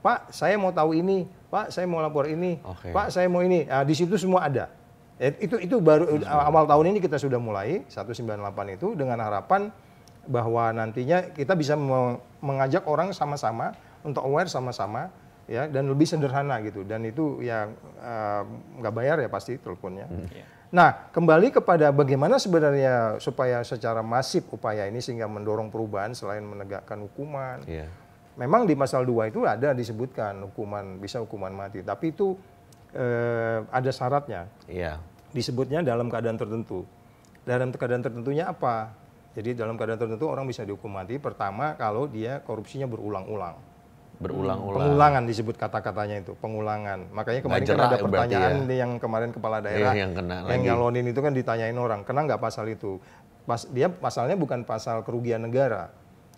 Pak, 0.00 0.30
saya 0.30 0.58
mau 0.58 0.70
tahu 0.70 0.98
ini. 0.98 1.30
Pak, 1.46 1.70
saya 1.70 1.86
mau 1.86 2.02
lapor 2.02 2.26
ini. 2.26 2.58
Oke. 2.62 2.90
Pak, 2.90 3.10
saya 3.10 3.30
mau 3.30 3.38
ini. 3.38 3.62
Nah, 3.62 3.86
di 3.86 3.94
situ 3.94 4.18
semua 4.18 4.42
ada. 4.42 4.66
Ya, 5.14 5.30
itu 5.38 5.54
itu 5.56 5.78
baru 5.78 6.18
awal 6.26 6.66
tahun 6.66 6.90
ini 6.90 6.98
kita 6.98 7.14
sudah 7.14 7.38
mulai 7.38 7.86
198 7.86 8.34
itu 8.72 8.98
dengan 8.98 9.22
harapan 9.22 9.70
bahwa 10.26 10.74
nantinya 10.74 11.30
kita 11.30 11.54
bisa 11.54 11.78
me- 11.78 12.18
mengajak 12.42 12.82
orang 12.82 13.14
sama-sama 13.14 13.70
untuk 14.02 14.26
aware 14.26 14.50
sama-sama 14.50 15.14
ya 15.46 15.66
dan 15.66 15.86
lebih 15.86 16.06
sederhana 16.06 16.58
gitu 16.62 16.82
dan 16.82 17.02
itu 17.02 17.38
ya 17.38 17.70
eh, 17.98 18.42
nggak 18.82 18.90
bayar 18.90 19.16
ya 19.18 19.30
pasti 19.30 19.54
teleponnya. 19.54 20.10
Iya. 20.10 20.46
Nah, 20.72 21.12
kembali 21.12 21.52
kepada 21.52 21.92
bagaimana 21.92 22.40
sebenarnya 22.40 23.20
supaya 23.20 23.60
secara 23.60 24.00
masif 24.00 24.48
upaya 24.48 24.88
ini 24.88 25.04
sehingga 25.04 25.28
mendorong 25.28 25.68
perubahan 25.68 26.16
selain 26.16 26.40
menegakkan 26.40 26.96
hukuman. 27.04 27.60
Iya. 27.68 27.92
Memang 28.40 28.64
di 28.64 28.72
pasal 28.72 29.04
2 29.04 29.28
itu 29.28 29.44
ada 29.44 29.76
disebutkan 29.76 30.40
hukuman 30.48 30.96
bisa 30.96 31.20
hukuman 31.20 31.52
mati, 31.52 31.84
tapi 31.84 32.16
itu 32.16 32.40
eh, 32.96 33.60
ada 33.68 33.90
syaratnya. 33.92 34.48
Iya. 34.64 34.96
Disebutnya 35.36 35.84
dalam 35.84 36.08
keadaan 36.08 36.40
tertentu. 36.40 36.88
Dalam 37.44 37.68
keadaan 37.68 38.00
tertentunya 38.00 38.48
apa? 38.48 38.96
Jadi 39.36 39.52
dalam 39.52 39.76
keadaan 39.76 40.00
tertentu 40.00 40.24
orang 40.24 40.48
bisa 40.48 40.64
dihukum 40.64 40.88
mati 40.88 41.20
pertama 41.20 41.76
kalau 41.76 42.08
dia 42.08 42.40
korupsinya 42.40 42.88
berulang-ulang. 42.88 43.71
Berulang-ulang. 44.22 44.78
Pengulangan 44.78 45.22
disebut 45.26 45.54
kata-katanya 45.58 46.22
itu, 46.22 46.32
pengulangan. 46.38 47.10
Makanya 47.10 47.40
kemarin 47.42 47.66
kan 47.66 47.78
ada 47.82 47.98
ya 47.98 48.02
pertanyaan 48.06 48.56
ya. 48.70 48.74
yang 48.86 48.90
kemarin 49.02 49.30
kepala 49.34 49.58
daerah 49.58 49.92
yang 49.98 50.14
kena 50.14 50.46
yang 50.46 50.62
lagi. 50.62 50.66
nyalonin 50.70 51.06
itu 51.10 51.20
kan 51.20 51.32
ditanyain 51.34 51.74
orang, 51.74 52.06
kena 52.06 52.22
nggak 52.30 52.38
pasal 52.38 52.70
itu? 52.70 53.02
Pas, 53.42 53.66
dia 53.74 53.90
pasalnya 53.90 54.38
bukan 54.38 54.62
pasal 54.62 55.02
kerugian 55.02 55.42
negara. 55.42 55.90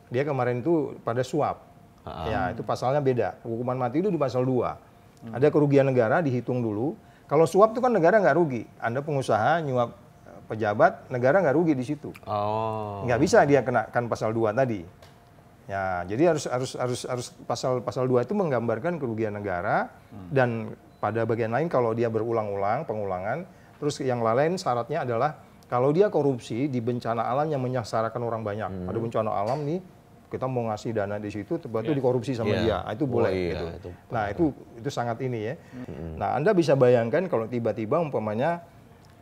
Dia 0.09 0.25
kemarin 0.25 0.65
itu 0.65 0.97
pada 1.05 1.21
suap. 1.21 1.61
Ah. 2.09 2.25
Ya, 2.29 2.41
itu 2.57 2.65
pasalnya 2.65 3.05
beda. 3.05 3.37
Hukuman 3.45 3.77
mati 3.77 4.01
itu 4.01 4.09
di 4.09 4.17
pasal 4.17 4.45
2. 4.49 5.33
Ada 5.33 5.49
kerugian 5.49 5.89
negara 5.89 6.21
dihitung 6.21 6.61
dulu. 6.61 6.97
Kalau 7.25 7.49
suap 7.49 7.73
itu 7.73 7.81
kan 7.81 7.93
negara 7.93 8.21
nggak 8.21 8.37
rugi. 8.37 8.69
Anda 8.77 9.01
pengusaha 9.01 9.65
nyuap 9.65 9.91
eh, 10.29 10.41
pejabat, 10.53 11.09
negara 11.09 11.41
nggak 11.41 11.57
rugi 11.57 11.73
di 11.73 11.85
situ 11.85 12.13
Oh. 12.29 13.01
nggak 13.09 13.21
bisa 13.21 13.45
dia 13.49 13.65
kenakan 13.65 14.05
pasal 14.09 14.33
2 14.37 14.53
tadi. 14.53 14.85
Ya, 15.65 16.05
jadi 16.05 16.37
harus 16.37 16.45
harus 16.45 16.77
harus 16.77 17.01
harus 17.09 17.27
pasal 17.49 17.81
pasal 17.81 18.05
2 18.05 18.21
itu 18.21 18.37
menggambarkan 18.37 19.01
kerugian 19.01 19.33
negara 19.33 19.89
dan 20.29 20.77
pada 21.01 21.25
bagian 21.25 21.53
lain 21.53 21.73
kalau 21.73 21.97
dia 21.97 22.13
berulang-ulang 22.13 22.85
pengulangan, 22.85 23.49
terus 23.81 23.97
yang 24.05 24.21
lain 24.21 24.61
syaratnya 24.61 25.09
adalah 25.09 25.41
kalau 25.65 25.89
dia 25.89 26.13
korupsi 26.13 26.69
di 26.69 26.81
bencana 26.85 27.25
alam 27.25 27.49
yang 27.49 27.65
menyengsarakan 27.65 28.21
orang 28.21 28.45
banyak. 28.45 28.69
Ada 28.85 28.99
bencana 29.01 29.31
alam 29.33 29.65
nih 29.65 29.81
kita 30.29 30.45
mau 30.51 30.67
ngasih 30.69 30.91
dana 30.93 31.17
di 31.17 31.31
situ, 31.31 31.57
tiba-tiba 31.57 31.95
dikorupsi 31.95 32.35
sama 32.35 32.53
Iya. 32.53 32.61
dia, 32.61 32.77
Ah, 32.83 32.93
itu 32.93 33.05
Oh, 33.07 33.09
boleh 33.09 33.31
iya, 33.33 33.55
gitu. 33.55 33.67
itu 33.71 33.91
Nah 34.11 34.25
itu 34.29 34.45
itu 34.77 34.89
sangat 34.91 35.17
ini 35.23 35.39
ya. 35.49 35.55
Nah 36.19 36.37
Anda 36.37 36.51
bisa 36.53 36.75
bayangkan 36.75 37.25
kalau 37.31 37.47
tiba-tiba 37.47 38.03
umpamanya 38.03 38.61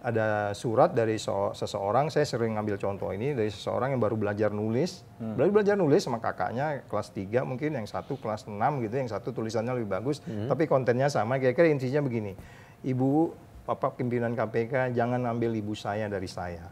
ada 0.02 0.50
surat 0.50 0.90
dari 0.90 1.14
so- 1.14 1.54
seseorang, 1.54 2.10
saya 2.10 2.26
sering 2.26 2.58
ngambil 2.58 2.74
contoh 2.74 3.14
ini 3.14 3.38
dari 3.38 3.48
seseorang 3.48 3.94
yang 3.94 4.02
baru 4.02 4.18
belajar 4.18 4.50
nulis, 4.50 5.06
baru 5.38 5.54
belajar 5.54 5.78
nulis 5.78 6.02
sama 6.02 6.18
kakaknya 6.18 6.82
kelas 6.90 7.14
3 7.14 7.46
mungkin, 7.46 7.78
yang 7.78 7.86
satu 7.86 8.18
kelas 8.18 8.50
6 8.50 8.82
gitu, 8.82 8.98
yang 8.98 9.06
satu 9.06 9.30
tulisannya 9.30 9.78
lebih 9.78 9.94
bagus, 9.94 10.18
tapi 10.50 10.66
kontennya 10.66 11.06
sama. 11.06 11.38
Kira-kira 11.38 11.70
intinya 11.70 12.02
begini, 12.02 12.34
ibu, 12.82 13.30
bapak 13.62 13.94
pimpinan 13.94 14.34
KPK 14.34 14.90
jangan 14.90 15.22
ambil 15.22 15.54
ibu 15.54 15.70
saya 15.78 16.10
dari 16.10 16.26
saya. 16.26 16.66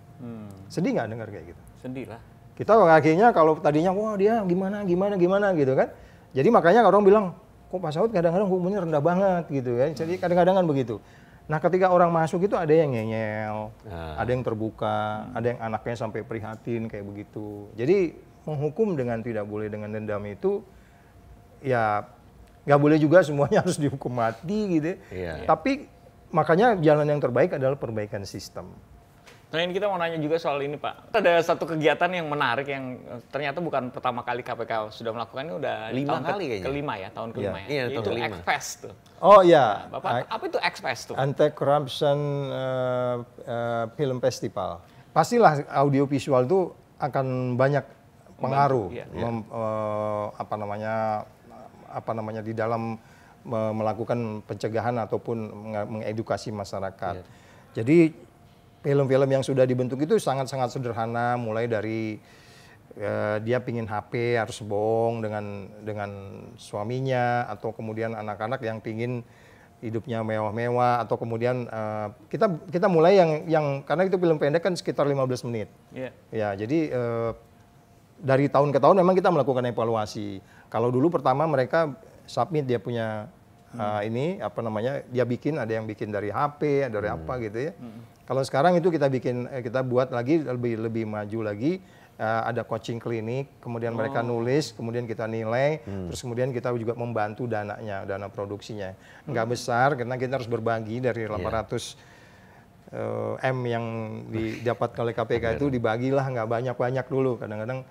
Sedih 0.66 0.98
nggak 0.98 1.08
dengar 1.08 1.28
kayak 1.30 1.54
gitu? 1.54 1.62
Sedih 1.80 2.10
lah. 2.10 2.20
Kita 2.58 2.76
akhirnya 2.76 3.30
kalau 3.32 3.56
tadinya 3.56 3.94
wah 3.94 4.18
dia 4.18 4.42
gimana 4.44 4.82
gimana 4.82 5.14
gimana 5.14 5.46
gitu 5.54 5.72
kan. 5.78 5.88
Jadi 6.34 6.50
makanya 6.50 6.82
orang 6.84 7.06
bilang 7.06 7.24
kok 7.70 7.78
Pak 7.78 7.94
Saud 7.94 8.10
kadang-kadang 8.10 8.50
hukumnya 8.50 8.82
rendah 8.82 9.00
banget 9.00 9.46
gitu 9.54 9.78
kan. 9.78 9.94
Jadi 9.94 10.18
kadang-kadang 10.18 10.58
kan 10.60 10.66
begitu. 10.66 10.98
Nah 11.50 11.58
ketika 11.58 11.90
orang 11.90 12.14
masuk 12.14 12.46
itu 12.46 12.54
ada 12.54 12.70
yang 12.70 12.94
ngeyel, 12.94 13.74
Ah. 13.90 14.22
ada 14.22 14.30
yang 14.30 14.46
terbuka, 14.46 15.26
ada 15.34 15.46
yang 15.50 15.58
anaknya 15.58 15.98
sampai 15.98 16.22
prihatin 16.22 16.86
kayak 16.86 17.02
begitu. 17.02 17.66
Jadi 17.74 18.14
menghukum 18.46 18.94
dengan 18.94 19.18
tidak 19.18 19.50
boleh 19.50 19.66
dengan 19.66 19.90
dendam 19.90 20.22
itu 20.30 20.62
ya 21.58 22.06
nggak 22.64 22.80
boleh 22.80 22.96
juga 23.02 23.26
semuanya 23.26 23.60
harus 23.66 23.82
dihukum 23.82 24.14
mati 24.14 24.78
gitu. 24.78 24.94
Iya. 25.10 25.42
Tapi 25.42 25.90
makanya 26.30 26.78
jalan 26.78 27.10
yang 27.10 27.18
terbaik 27.18 27.58
adalah 27.58 27.74
perbaikan 27.74 28.22
sistem. 28.22 28.70
Nah 29.50 29.60
ini 29.60 29.72
kita 29.72 29.90
mau 29.90 29.98
nanya 29.98 30.14
juga 30.16 30.38
soal 30.38 30.62
ini 30.62 30.78
Pak. 30.78 31.10
Ada 31.10 31.42
satu 31.42 31.66
kegiatan 31.66 32.06
yang 32.06 32.26
menarik 32.26 32.64
yang 32.64 32.94
eh, 32.96 33.18
ternyata 33.28 33.58
bukan 33.58 33.90
pertama 33.90 34.22
kali 34.22 34.40
KPK 34.40 34.94
sudah 34.94 35.10
melakukan 35.10 35.42
ini 35.42 35.54
udah 35.56 35.76
Lima 35.90 36.06
tahun 36.08 36.22
ke- 36.22 36.30
kali 36.30 36.44
kayaknya. 36.46 36.66
kelima 36.66 36.94
ya 36.94 37.08
tahun 37.10 37.28
kelima 37.30 37.58
ya. 37.58 37.66
Iya, 37.66 37.82
tahun 37.92 38.04
Itu. 38.14 38.26
X-Fest 38.30 38.70
tuh. 38.80 38.94
Oh 39.18 39.42
ya, 39.42 39.90
Bapak 39.90 40.24
apa 40.24 40.44
itu 40.46 40.56
X-Fest 40.56 41.02
tuh? 41.10 41.16
Anti-Corruption 41.18 42.18
uh, 42.48 43.16
uh, 43.44 43.84
Film 43.92 44.18
Festival. 44.18 44.80
Pastilah 45.10 45.66
audiovisual 45.68 46.46
itu 46.46 46.70
akan 46.96 47.26
banyak 47.54 47.82
pengaruh, 48.38 48.88
iya. 48.88 49.04
mem- 49.10 49.50
uh, 49.50 50.30
apa 50.32 50.54
namanya, 50.54 51.26
apa 51.84 52.12
namanya 52.14 52.40
di 52.40 52.54
dalam 52.54 52.96
me- 53.42 53.72
melakukan 53.74 54.46
pencegahan 54.46 54.94
ataupun 54.96 55.36
menge- 55.66 55.88
mengedukasi 55.90 56.48
masyarakat. 56.48 57.20
Jadi 57.74 58.14
film-film 58.80 59.28
yang 59.28 59.44
sudah 59.44 59.68
dibentuk 59.68 60.00
itu 60.00 60.16
sangat-sangat 60.16 60.72
sederhana, 60.72 61.36
mulai 61.36 61.68
dari 61.68 62.16
eh, 62.96 63.36
dia 63.44 63.60
pingin 63.60 63.84
HP 63.84 64.40
harus 64.40 64.64
bohong 64.64 65.20
dengan 65.20 65.68
dengan 65.84 66.10
suaminya 66.56 67.44
atau 67.52 67.76
kemudian 67.76 68.16
anak-anak 68.16 68.60
yang 68.64 68.80
pingin 68.80 69.20
hidupnya 69.80 70.20
mewah-mewah 70.20 71.00
atau 71.04 71.16
kemudian 71.16 71.68
eh, 71.68 72.08
kita 72.32 72.48
kita 72.68 72.86
mulai 72.88 73.20
yang 73.20 73.30
yang 73.48 73.66
karena 73.84 74.08
itu 74.08 74.16
film 74.16 74.36
pendek 74.40 74.64
kan 74.64 74.76
sekitar 74.76 75.04
15 75.08 75.48
menit. 75.48 75.68
Iya. 75.92 76.10
Ya, 76.32 76.48
jadi 76.56 76.78
eh, 76.88 77.30
dari 78.20 78.48
tahun 78.52 78.72
ke 78.72 78.80
tahun 78.80 79.00
memang 79.00 79.16
kita 79.16 79.32
melakukan 79.32 79.64
evaluasi. 79.68 80.40
Kalau 80.68 80.92
dulu 80.92 81.08
pertama 81.12 81.48
mereka 81.48 81.92
submit 82.28 82.68
dia 82.68 82.80
punya 82.80 83.28
eh, 83.72 84.00
ini 84.08 84.40
apa 84.40 84.60
namanya 84.60 85.04
dia 85.08 85.24
bikin 85.24 85.56
ada 85.56 85.72
yang 85.72 85.88
bikin 85.88 86.12
dari 86.12 86.28
HP, 86.28 86.88
ada 86.88 86.96
dari 87.00 87.08
apa 87.12 87.32
gitu 87.40 87.58
ya. 87.68 87.72
Kalau 88.30 88.46
sekarang 88.46 88.78
itu 88.78 88.94
kita 88.94 89.10
bikin 89.10 89.50
eh, 89.50 89.58
kita 89.58 89.82
buat 89.82 90.14
lagi 90.14 90.38
lebih 90.38 90.78
lebih 90.86 91.02
maju 91.02 91.50
lagi 91.50 91.82
eh, 92.14 92.42
ada 92.46 92.62
coaching 92.62 93.02
klinik, 93.02 93.58
kemudian 93.58 93.90
mereka 93.90 94.22
nulis, 94.22 94.70
kemudian 94.70 95.02
kita 95.02 95.26
nilai, 95.26 95.82
terus 95.82 96.22
kemudian 96.22 96.54
kita 96.54 96.70
juga 96.78 96.94
membantu 96.94 97.50
dananya, 97.50 98.06
dana 98.06 98.30
produksinya. 98.30 98.94
Enggak 99.26 99.50
besar 99.50 99.98
karena 99.98 100.14
kita 100.14 100.38
harus 100.38 100.46
berbagi 100.46 101.02
dari 101.02 101.26
800 101.26 101.34
eh, 102.94 103.50
M 103.50 103.58
yang 103.66 103.84
didapat 104.38 104.94
oleh 105.02 105.10
KPK 105.10 105.58
itu 105.58 105.66
dibagilah 105.66 106.22
nggak 106.22 106.46
banyak-banyak 106.46 107.06
dulu. 107.10 107.34
Kadang-kadang 107.34 107.82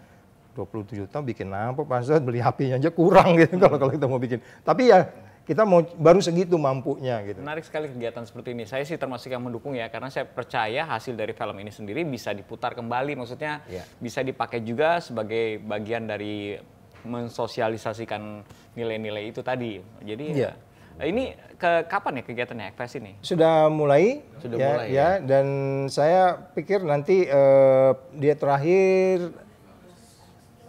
27 0.55 1.03
juta 1.03 1.19
bikin 1.19 1.51
apa 1.51 1.83
Pak 1.83 1.99
Ustadz 1.99 2.23
beli 2.23 2.39
HP-nya 2.39 2.79
aja 2.79 2.95
kurang 2.95 3.35
gitu 3.35 3.59
kalau 3.67 3.75
kalau 3.75 3.91
kita 3.91 4.07
mau 4.07 4.23
bikin. 4.23 4.39
Tapi 4.63 4.87
ya 4.87 5.03
kita 5.49 5.65
mau 5.65 5.81
baru 5.81 6.21
segitu 6.21 6.61
mampunya 6.61 7.25
gitu. 7.25 7.41
Menarik 7.41 7.65
sekali 7.65 7.89
kegiatan 7.89 8.21
seperti 8.21 8.53
ini. 8.53 8.69
Saya 8.69 8.85
sih 8.85 9.01
termasuk 9.01 9.33
yang 9.33 9.41
mendukung 9.41 9.73
ya, 9.73 9.89
karena 9.89 10.13
saya 10.13 10.29
percaya 10.29 10.85
hasil 10.85 11.17
dari 11.17 11.33
film 11.33 11.57
ini 11.57 11.73
sendiri 11.73 12.05
bisa 12.05 12.29
diputar 12.37 12.77
kembali. 12.77 13.17
Maksudnya 13.17 13.65
Iya. 13.65 13.81
bisa 13.97 14.21
dipakai 14.21 14.61
juga 14.61 15.01
sebagai 15.01 15.57
bagian 15.65 16.05
dari 16.05 16.53
mensosialisasikan 17.01 18.45
nilai-nilai 18.77 19.33
itu 19.33 19.41
tadi. 19.41 19.81
Jadi 20.05 20.37
ya, 20.37 20.53
ini 21.01 21.33
ke 21.57 21.89
kapan 21.89 22.21
ya 22.21 22.23
kegiatannya 22.29 22.65
Ekfest 22.69 23.01
ini? 23.01 23.17
Sudah 23.25 23.73
mulai, 23.73 24.21
Sudah 24.37 24.57
ya, 24.59 24.69
mulai, 24.69 24.87
ya, 24.93 25.09
dan 25.17 25.45
saya 25.89 26.37
pikir 26.53 26.85
nanti 26.85 27.25
eh, 27.25 27.91
dia 28.21 28.37
terakhir 28.37 29.33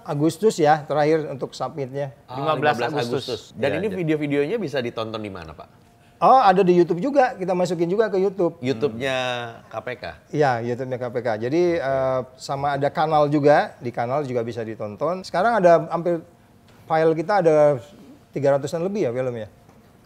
Agustus 0.03 0.57
ya, 0.57 0.83
terakhir 0.83 1.27
untuk 1.27 1.53
submitnya. 1.53 2.13
Ah, 2.25 2.57
15 2.57 2.91
Agustus. 2.91 3.53
Dan 3.53 3.71
Ya, 3.73 3.77
ini 3.79 3.87
jadi- 3.87 3.97
video-videonya 3.97 4.57
bisa 4.57 4.79
ditonton 4.79 5.19
di 5.19 5.29
mana, 5.29 5.53
Pak? 5.53 5.69
Oh, 6.21 6.37
ada 6.37 6.61
di 6.61 6.77
YouTube 6.77 7.01
juga, 7.01 7.33
kita 7.33 7.57
masukin 7.57 7.89
juga 7.89 8.13
ke 8.13 8.21
YouTube. 8.21 8.61
YouTube-nya 8.61 9.17
KPK. 9.73 10.05
Iya, 10.31 10.61
YouTube-nya 10.61 10.99
KPK. 11.01 11.29
Jadi 11.41 11.63
eh, 11.75 12.21
sama 12.37 12.77
ada 12.77 12.93
kanal 12.93 13.25
juga, 13.27 13.73
di 13.79 13.89
kanal 13.89 14.21
juga 14.23 14.45
bisa 14.45 14.61
ditonton. 14.61 15.25
Sekarang 15.25 15.57
ada 15.57 15.89
hampir 15.89 16.21
file 16.85 17.17
kita 17.17 17.41
ada 17.41 17.81
300-an 18.31 18.85
lebih 18.85 19.09
ya 19.09 19.11
filmnya. 19.11 19.49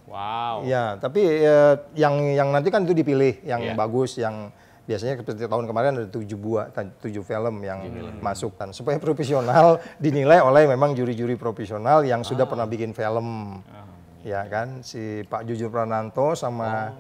Wow. 0.07 0.63
Iya, 0.63 1.03
tapi 1.03 1.19
eh, 1.19 1.75
yang 1.99 2.15
yang 2.31 2.49
nanti 2.53 2.71
kan 2.71 2.87
itu 2.87 2.95
dipilih 2.95 3.43
yang 3.43 3.59
Iya. 3.61 3.75
bagus, 3.75 4.15
yang 4.15 4.55
biasanya 4.85 5.17
seperti 5.17 5.49
tahun 5.49 5.65
kemarin 5.65 5.91
ada 5.97 6.09
tujuh 6.13 6.37
buah, 6.37 6.69
tujuh 7.01 7.25
film 7.25 7.65
yang 7.65 7.81
masuk 8.21 8.53
kan 8.61 8.69
supaya 8.71 9.01
profesional 9.01 9.81
dinilai 9.97 10.45
oleh 10.45 10.69
memang 10.69 10.93
juri-juri 10.93 11.41
profesional 11.41 12.05
yang 12.05 12.21
sudah 12.21 12.45
pernah 12.45 12.69
bikin 12.69 12.93
film, 12.93 13.59
ya 14.21 14.45
kan 14.49 14.85
si 14.85 15.25
Pak 15.25 15.49
Jujur 15.49 15.73
Prananto 15.73 16.37
sama 16.37 16.93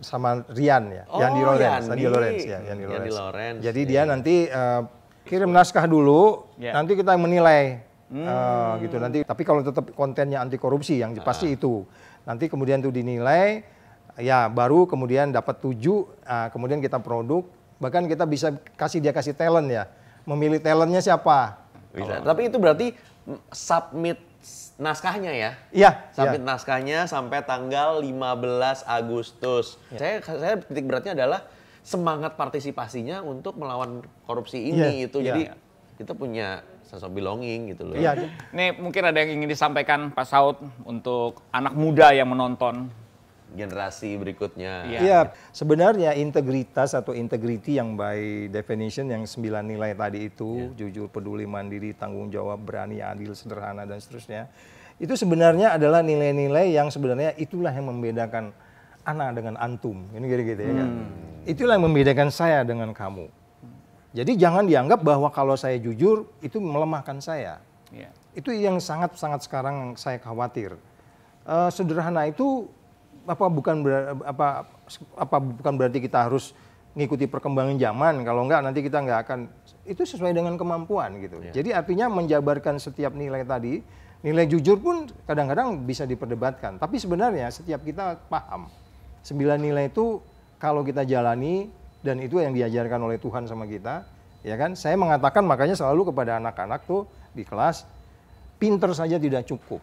sama 0.00 0.40
Rian 0.56 0.88
ya, 0.88 1.04
Oh, 1.12 1.20
Yandi 1.20 1.40
Lorenz, 1.44 1.84
Yandi. 1.84 1.88
Yandi 1.92 2.04
Lorenz 2.08 2.42
ya, 2.48 2.58
Yandi 2.64 2.66
Yandi 2.66 2.84
Lorenz. 2.88 3.14
Lorenz, 3.20 3.58
Jadi 3.60 3.80
dia 3.84 4.02
nanti 4.08 4.48
eh, 4.48 4.80
kirim 5.28 5.52
naskah 5.52 5.84
dulu, 5.84 6.48
Ya. 6.56 6.72
nanti 6.72 6.96
kita 6.96 7.20
menilai 7.20 7.84
eh, 8.08 8.72
gitu 8.80 8.96
nanti. 8.96 9.20
Tapi 9.28 9.42
kalau 9.44 9.60
tetap 9.60 9.92
kontennya 9.92 10.40
anti 10.40 10.56
korupsi 10.56 10.98
yang 10.98 11.12
pasti 11.20 11.52
itu. 11.52 11.84
Nanti 12.24 12.48
kemudian 12.48 12.80
itu 12.80 12.88
dinilai, 12.88 13.60
ya 14.20 14.46
baru 14.46 14.84
kemudian 14.86 15.32
dapat 15.32 15.58
tujuh, 15.58 16.06
ah, 16.22 16.52
kemudian 16.52 16.78
kita 16.78 17.00
produk, 17.00 17.42
bahkan 17.80 18.04
kita 18.06 18.28
bisa 18.28 18.54
kasih 18.76 19.00
dia 19.00 19.10
kasih 19.10 19.34
talent 19.34 19.66
ya, 19.72 19.88
memilih 20.28 20.60
talentnya 20.60 21.00
siapa. 21.00 21.58
Bisa. 21.90 22.22
Tapi 22.22 22.52
itu 22.52 22.56
berarti 22.60 22.86
submit 23.50 24.20
naskahnya 24.80 25.32
ya? 25.36 25.50
Iya, 25.70 25.90
Submit 26.16 26.40
iya. 26.40 26.48
naskahnya 26.48 26.98
sampai 27.04 27.44
tanggal 27.44 28.00
15 28.00 28.86
Agustus. 28.88 29.76
Saya 29.92 30.24
saya 30.24 30.56
titik 30.56 30.88
beratnya 30.88 31.12
adalah 31.12 31.44
semangat 31.84 32.36
partisipasinya 32.36 33.20
untuk 33.20 33.56
melawan 33.60 34.00
korupsi 34.24 34.72
ini 34.72 35.04
Iya, 35.04 35.06
itu. 35.08 35.18
iya. 35.20 35.26
Jadi 35.32 35.42
kita 36.00 36.12
punya 36.16 36.64
sense 36.80 37.04
of 37.04 37.12
belonging 37.12 37.76
gitu 37.76 37.92
loh. 37.92 37.94
Iya, 37.94 38.16
Nih 38.56 38.72
mungkin 38.80 39.04
ada 39.04 39.20
yang 39.20 39.40
ingin 39.40 39.48
disampaikan 39.52 40.10
Pak 40.10 40.26
Saud 40.26 40.56
untuk 40.88 41.44
anak 41.52 41.76
muda 41.76 42.10
yang 42.16 42.32
menonton. 42.32 42.88
Generasi 43.50 44.14
berikutnya. 44.14 44.86
Iya. 44.86 44.98
Iya, 45.02 45.20
sebenarnya 45.50 46.14
integritas 46.14 46.94
atau 46.94 47.10
integrity 47.10 47.82
yang 47.82 47.98
by 47.98 48.46
definition 48.50 49.10
yang 49.10 49.26
sembilan 49.26 49.66
nilai 49.66 49.92
tadi 49.98 50.30
itu, 50.30 50.70
jujur, 50.78 51.10
peduli, 51.10 51.44
mandiri, 51.50 51.90
tanggung 51.98 52.30
jawab, 52.30 52.62
berani, 52.62 53.02
adil, 53.02 53.34
sederhana 53.34 53.82
dan 53.82 53.98
seterusnya. 53.98 54.46
Itu 55.00 55.16
sebenarnya 55.16 55.74
adalah 55.80 56.04
nilai-nilai 56.04 56.76
yang 56.76 56.92
sebenarnya 56.92 57.34
itulah 57.40 57.72
yang 57.72 57.88
membedakan 57.88 58.54
anak 59.02 59.28
dengan 59.34 59.54
antum. 59.56 60.04
Ini 60.12 60.24
gitu-gitu 60.28 60.62
ya 60.62 60.74
kan. 60.76 60.88
Itulah 61.48 61.74
yang 61.80 61.86
membedakan 61.88 62.28
saya 62.28 62.60
dengan 62.62 62.92
kamu. 62.92 63.26
Jadi 64.10 64.32
jangan 64.34 64.66
dianggap 64.66 65.00
bahwa 65.06 65.30
kalau 65.30 65.54
saya 65.54 65.78
jujur 65.78 66.26
itu 66.42 66.58
melemahkan 66.58 67.22
saya. 67.22 67.62
Iya. 67.94 68.10
Itu 68.34 68.50
yang 68.54 68.78
sangat-sangat 68.78 69.46
sekarang 69.46 69.94
saya 69.94 70.18
khawatir. 70.18 70.74
Eh, 71.46 71.70
sederhana 71.72 72.28
itu 72.28 72.68
apa 73.28 73.46
bukan 73.48 73.76
ber- 73.84 74.24
apa 74.24 74.64
apa 75.16 75.36
bukan 75.38 75.72
berarti 75.76 75.98
kita 76.00 76.28
harus 76.28 76.56
ngikuti 76.94 77.30
perkembangan 77.30 77.78
zaman 77.78 78.26
kalau 78.26 78.42
enggak 78.42 78.60
nanti 78.66 78.82
kita 78.82 78.98
enggak 78.98 79.22
akan 79.28 79.46
itu 79.86 80.02
sesuai 80.02 80.34
dengan 80.34 80.58
kemampuan 80.58 81.18
gitu. 81.22 81.38
Jadi 81.54 81.70
artinya 81.70 82.10
menjabarkan 82.10 82.82
setiap 82.82 83.14
nilai 83.14 83.46
tadi, 83.46 83.78
nilai 84.26 84.46
jujur 84.50 84.78
pun 84.82 85.06
kadang-kadang 85.26 85.86
bisa 85.86 86.02
diperdebatkan. 86.06 86.82
Tapi 86.82 86.98
sebenarnya 86.98 87.50
setiap 87.54 87.82
kita 87.86 88.18
paham 88.26 88.66
sembilan 89.22 89.58
nilai 89.62 89.90
itu 89.90 90.18
kalau 90.58 90.82
kita 90.82 91.06
jalani 91.06 91.70
dan 92.00 92.18
itu 92.20 92.40
yang 92.40 92.56
diajarkan 92.56 93.00
oleh 93.00 93.20
Tuhan 93.20 93.46
sama 93.46 93.68
kita, 93.68 94.04
ya 94.42 94.56
kan? 94.56 94.72
Saya 94.74 94.96
mengatakan 94.96 95.44
makanya 95.44 95.76
selalu 95.76 96.10
kepada 96.12 96.40
anak-anak 96.40 96.84
tuh 96.88 97.04
di 97.36 97.44
kelas 97.46 97.86
pinter 98.60 98.90
saja 98.92 99.16
tidak 99.16 99.46
cukup. 99.48 99.80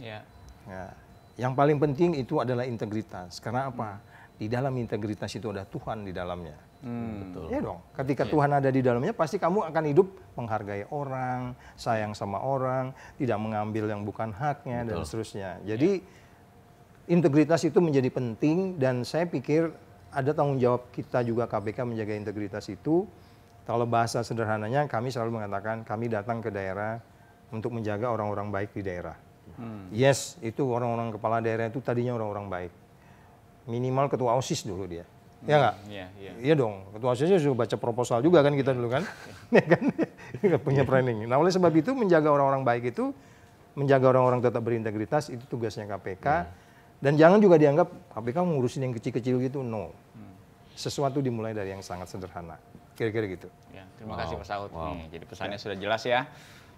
Iya. 0.00 0.22
Ya. 0.64 0.86
Yang 1.34 1.52
paling 1.58 1.78
penting 1.82 2.10
itu 2.14 2.38
adalah 2.38 2.62
integritas. 2.66 3.42
Karena 3.42 3.70
apa? 3.70 3.98
Di 4.34 4.46
dalam 4.50 4.74
integritas 4.78 5.30
itu 5.34 5.50
ada 5.50 5.66
Tuhan 5.66 6.06
di 6.06 6.12
dalamnya. 6.14 6.58
Betul. 6.84 7.48
Iya 7.48 7.60
dong. 7.64 7.80
Ketika 7.96 8.28
Tuhan 8.28 8.50
ada 8.52 8.68
di 8.68 8.84
dalamnya, 8.84 9.16
pasti 9.16 9.40
kamu 9.40 9.72
akan 9.72 9.84
hidup 9.88 10.08
menghargai 10.36 10.84
orang, 10.92 11.56
sayang 11.80 12.12
sama 12.12 12.44
orang, 12.44 12.92
tidak 13.16 13.40
mengambil 13.40 13.88
yang 13.88 14.04
bukan 14.04 14.30
haknya 14.36 14.84
dan 14.84 15.00
seterusnya. 15.00 15.64
Jadi 15.64 16.04
integritas 17.08 17.64
itu 17.64 17.80
menjadi 17.80 18.12
penting 18.12 18.76
dan 18.76 19.00
saya 19.00 19.24
pikir 19.24 19.72
ada 20.12 20.30
tanggung 20.36 20.60
jawab 20.60 20.92
kita 20.92 21.24
juga 21.24 21.48
KPK 21.48 21.88
menjaga 21.88 22.14
integritas 22.14 22.68
itu. 22.68 23.08
Kalau 23.64 23.88
bahasa 23.88 24.20
sederhananya 24.20 24.84
kami 24.84 25.08
selalu 25.08 25.40
mengatakan 25.40 25.88
kami 25.88 26.12
datang 26.12 26.44
ke 26.44 26.52
daerah 26.52 27.00
untuk 27.48 27.72
menjaga 27.72 28.12
orang-orang 28.12 28.52
baik 28.52 28.76
di 28.76 28.84
daerah. 28.84 29.16
Yes, 29.94 30.34
itu 30.42 30.66
orang-orang 30.66 31.14
kepala 31.14 31.38
daerah 31.38 31.70
itu 31.70 31.78
tadinya 31.78 32.14
orang-orang 32.18 32.46
baik. 32.50 32.72
Minimal 33.70 34.10
ketua 34.10 34.34
OSIS 34.34 34.66
dulu 34.66 34.84
dia. 34.84 35.06
Ya 35.44 35.60
nggak? 35.60 35.74
Iya, 35.92 36.06
iya. 36.16 36.32
Iya 36.40 36.54
dong, 36.56 36.88
ketua 36.96 37.12
OSIS 37.12 37.40
sudah 37.44 37.58
baca 37.68 37.76
proposal 37.76 38.24
juga 38.24 38.40
kan 38.40 38.56
kita 38.56 38.72
dulu 38.72 38.88
kan, 38.88 39.04
ya 39.56 39.64
kan, 39.64 39.82
nggak 40.40 40.62
punya 40.64 40.82
training. 40.88 41.28
Nah 41.28 41.36
oleh 41.36 41.52
sebab 41.52 41.70
itu 41.76 41.92
menjaga 41.92 42.32
orang-orang 42.32 42.64
baik 42.64 42.96
itu, 42.96 43.12
menjaga 43.76 44.10
orang-orang 44.16 44.40
tetap 44.40 44.64
berintegritas 44.64 45.28
itu 45.28 45.44
tugasnya 45.44 45.84
KPK. 45.84 46.26
Dan 47.04 47.20
jangan 47.20 47.36
juga 47.36 47.60
dianggap 47.60 48.16
KPK 48.16 48.36
ngurusin 48.40 48.88
yang 48.88 48.94
kecil-kecil 48.96 49.36
gitu, 49.44 49.60
no. 49.60 49.92
Sesuatu 50.72 51.20
dimulai 51.20 51.52
dari 51.52 51.70
yang 51.76 51.84
sangat 51.84 52.08
sederhana, 52.08 52.56
kira-kira 52.96 53.28
gitu. 53.28 53.46
Ya, 53.70 53.84
terima 54.00 54.16
kasih 54.16 54.40
Pak 54.40 54.46
Saud. 54.48 54.70
Nih, 54.72 55.12
jadi 55.12 55.24
pesannya 55.28 55.58
sudah 55.60 55.76
jelas 55.76 56.02
ya. 56.08 56.24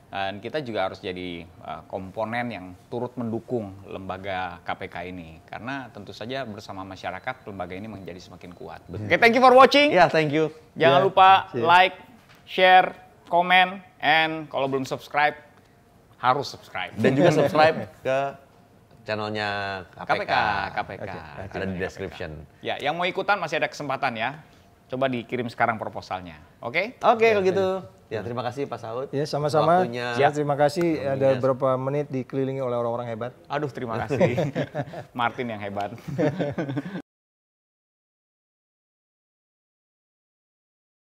Dan 0.07 0.39
kita 0.39 0.63
juga 0.63 0.87
harus 0.87 1.03
jadi 1.03 1.43
uh, 1.67 1.83
komponen 1.91 2.47
yang 2.49 2.67
turut 2.87 3.13
mendukung 3.19 3.75
lembaga 3.85 4.63
KPK 4.63 5.11
ini. 5.11 5.43
Karena 5.51 5.91
tentu 5.91 6.15
saja 6.15 6.47
bersama 6.47 6.87
masyarakat 6.87 7.43
lembaga 7.45 7.75
ini 7.75 7.91
menjadi 7.91 8.23
semakin 8.23 8.55
kuat. 8.55 8.81
Oke, 8.87 9.19
thank 9.19 9.35
you 9.35 9.43
for 9.43 9.53
watching. 9.53 9.91
Ya, 9.91 10.07
thank 10.07 10.31
you. 10.31 10.49
Jangan 10.79 11.01
Ya, 11.03 11.07
lupa 11.11 11.31
like, 11.53 11.99
share, 12.47 12.95
komen, 13.27 13.83
and 13.99 14.47
kalau 14.47 14.71
belum 14.71 14.87
subscribe, 14.87 15.35
harus 16.23 16.47
subscribe. 16.49 16.95
Dan 16.97 17.19
juga 17.19 17.35
subscribe 17.43 17.91
ke 18.01 18.19
channelnya 19.03 19.83
KPK. 19.91 20.07
KPK, 20.07 20.33
KPK. 20.75 21.11
Ada 21.51 21.65
di 21.67 21.77
description. 21.79 22.31
Ya, 22.63 22.79
yang 22.79 22.95
mau 22.95 23.05
ikutan 23.07 23.39
masih 23.43 23.59
ada 23.59 23.69
kesempatan 23.71 24.15
ya. 24.19 24.39
Coba 24.87 25.11
dikirim 25.11 25.51
sekarang 25.51 25.83
proposalnya. 25.83 26.39
Oke? 26.63 26.95
Oke, 27.03 27.35
kalau 27.35 27.43
gitu. 27.43 27.67
Ya, 28.07 28.23
terima 28.23 28.43
kasih 28.47 28.71
Pak 28.71 28.79
Saud. 28.79 29.09
Ya 29.11 29.27
sama-sama. 29.27 29.83
Waktunya. 29.83 30.15
Ya, 30.15 30.31
terima 30.31 30.55
kasih. 30.55 31.19
Ada 31.19 31.39
beberapa 31.39 31.75
menit 31.75 32.07
dikelilingi 32.07 32.63
oleh 32.63 32.79
orang-orang 32.79 33.11
hebat. 33.11 33.33
Aduh, 33.51 33.71
terima 33.71 33.99
kasih. 34.07 34.39
Martin 35.19 35.51
yang 35.51 35.63
hebat. 35.63 35.91